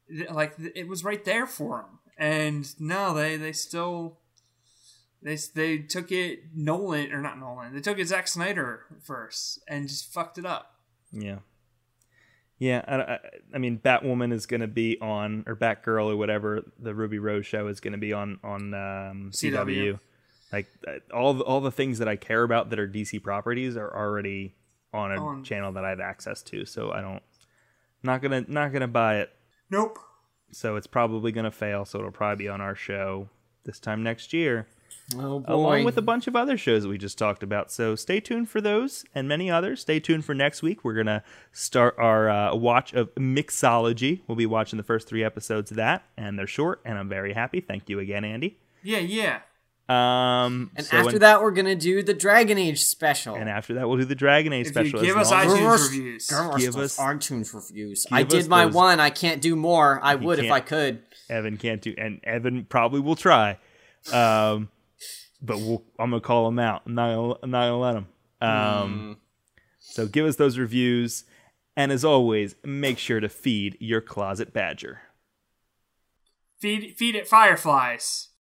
th- 0.10 0.30
like 0.30 0.58
th- 0.58 0.74
it 0.76 0.88
was 0.88 1.04
right 1.04 1.24
there 1.26 1.48
for 1.48 1.78
them. 1.82 2.00
And 2.18 2.80
no, 2.80 3.14
they 3.14 3.38
they 3.38 3.52
still 3.54 4.18
they 5.22 5.38
they 5.56 5.78
took 5.80 6.12
it 6.12 6.44
Nolan 6.56 7.12
or 7.12 7.22
not 7.22 7.40
Nolan. 7.40 7.74
They 7.74 7.82
took 7.82 8.00
it 8.00 8.08
Zack 8.08 8.28
Snyder 8.28 8.82
first 9.04 9.60
and 9.68 9.88
just 9.88 10.12
fucked 10.12 10.38
it 10.38 10.46
up. 10.46 10.76
Yeah, 11.12 11.40
yeah. 12.60 12.84
I, 12.88 12.96
I, 12.96 13.20
I 13.56 13.58
mean, 13.58 13.80
Batwoman 13.80 14.34
is 14.34 14.46
going 14.46 14.62
to 14.62 14.68
be 14.68 15.00
on, 15.02 15.44
or 15.48 15.56
Batgirl, 15.56 16.12
or 16.12 16.18
whatever 16.18 16.64
the 16.80 16.94
Ruby 16.94 17.20
Rose 17.20 17.46
show 17.46 17.68
is 17.68 17.80
going 17.80 17.94
to 17.94 17.98
be 17.98 18.14
on 18.14 18.40
on 18.44 18.74
um, 18.74 19.32
CW. 19.34 19.54
CW. 19.54 20.00
Like 20.52 20.68
uh, 20.88 21.14
all 21.14 21.34
the, 21.34 21.44
all 21.44 21.62
the 21.62 21.72
things 21.72 22.00
that 22.00 22.08
I 22.08 22.16
care 22.16 22.44
about 22.44 22.70
that 22.70 22.80
are 22.80 22.88
DC 22.88 23.22
properties 23.22 23.76
are 23.76 23.94
already 23.94 24.56
on 24.94 25.12
a 25.12 25.22
On- 25.22 25.44
channel 25.44 25.72
that 25.74 25.84
I 25.84 25.90
have 25.90 26.00
access 26.00 26.42
to. 26.44 26.66
So 26.66 26.92
I 26.92 27.02
don't 27.02 27.22
not 28.04 28.22
gonna 28.22 28.46
not 28.48 28.72
gonna 28.72 28.88
buy 28.88 29.18
it. 29.18 29.32
Nope. 29.70 30.00
So 30.52 30.76
it's 30.78 30.88
probably 30.88 31.32
gonna 31.32 31.52
fail. 31.52 31.86
So 31.86 32.00
it'll 32.00 32.12
probably 32.12 32.46
be 32.46 32.50
on 32.50 32.62
our 32.62 32.76
show 32.76 33.30
this 33.66 33.80
time 33.80 34.04
next 34.04 34.32
year. 34.34 34.68
Oh 35.18 35.42
along 35.48 35.86
with 35.86 35.98
a 35.98 36.02
bunch 36.02 36.28
of 36.28 36.36
other 36.36 36.58
shows 36.58 36.84
that 36.84 36.90
we 36.90 36.98
just 36.98 37.18
talked 37.18 37.42
about. 37.42 37.72
So 37.72 37.96
stay 37.96 38.20
tuned 38.20 38.50
for 38.50 38.60
those 38.60 39.06
and 39.16 39.26
many 39.28 39.50
others. 39.50 39.80
Stay 39.80 40.02
tuned 40.02 40.26
for 40.26 40.34
next 40.34 40.62
week. 40.62 40.84
We're 40.84 40.96
gonna 40.96 41.24
start 41.54 41.96
our 41.98 42.30
uh, 42.30 42.56
watch 42.56 42.94
of 42.94 43.14
Mixology. 43.16 44.20
We'll 44.28 44.36
be 44.36 44.46
watching 44.46 44.76
the 44.78 44.84
first 44.84 45.08
three 45.08 45.24
episodes 45.24 45.72
of 45.72 45.78
that, 45.78 46.04
and 46.18 46.38
they're 46.38 46.46
short, 46.48 46.82
and 46.84 46.98
I'm 46.98 47.08
very 47.08 47.34
happy. 47.34 47.62
Thank 47.62 47.88
you 47.88 48.00
again, 48.00 48.26
Andy. 48.26 48.58
Yeah, 48.84 49.00
yeah. 49.00 49.40
Um, 49.90 50.72
and 50.76 50.86
so 50.86 50.98
after 50.98 51.12
when- 51.14 51.20
that, 51.20 51.42
we're 51.42 51.52
gonna 51.52 51.76
do 51.76 52.04
the 52.04 52.14
Dragon 52.14 52.58
Age 52.58 52.82
special. 52.84 53.36
and 53.36 53.50
after 53.50 53.76
that, 53.76 53.88
we'll 53.88 53.98
do 53.98 54.04
the 54.04 54.16
Dragon 54.16 54.52
Age 54.52 54.66
If 54.68 54.74
special. 54.74 55.00
you 55.00 55.06
give 55.06 55.16
us 55.18 55.32
long 55.32 55.46
iTunes 55.46 55.84
reviews. 55.86 56.28
Give 56.58 56.76
us- 56.76 56.98
iTunes 56.98 57.54
reviews. 57.54 58.06
I 58.12 58.24
did 58.24 58.50
my 58.50 58.66
those- 58.66 58.74
one. 58.74 59.00
I 59.00 59.10
can't 59.10 59.42
do 59.42 59.56
more. 59.56 60.02
I 60.04 60.16
would 60.16 60.40
if. 60.40 60.52
I 60.52 60.60
could. 60.60 61.04
Evan 61.30 61.56
can't 61.56 61.82
do, 61.82 61.96
and 61.98 62.20
Evan 62.26 62.66
probably 62.66 63.00
will 63.00 63.16
try. 63.16 63.58
Um, 64.12 64.70
but 65.42 65.58
we'll, 65.58 65.84
I'm 66.00 66.10
gonna 66.10 66.22
call 66.22 66.46
them 66.46 66.60
out. 66.60 66.84
I'm 66.86 66.96
not 66.96 67.14
gonna, 67.14 67.34
I'm 67.44 67.52
not 67.52 67.70
gonna 67.70 67.80
let 67.80 67.94
them. 67.94 68.08
Um, 68.40 69.18
so 69.80 70.08
give 70.08 70.26
us 70.26 70.36
those 70.36 70.58
reviews, 70.58 71.26
and 71.76 71.92
as 71.92 72.06
always, 72.06 72.56
make 72.64 72.98
sure 72.98 73.20
to 73.20 73.30
feed 73.30 73.78
your 73.80 74.02
closet 74.02 74.54
badger. 74.54 75.02
Feed 76.60 76.96
feed 76.98 77.16
it 77.16 77.28
fireflies. 77.28 78.30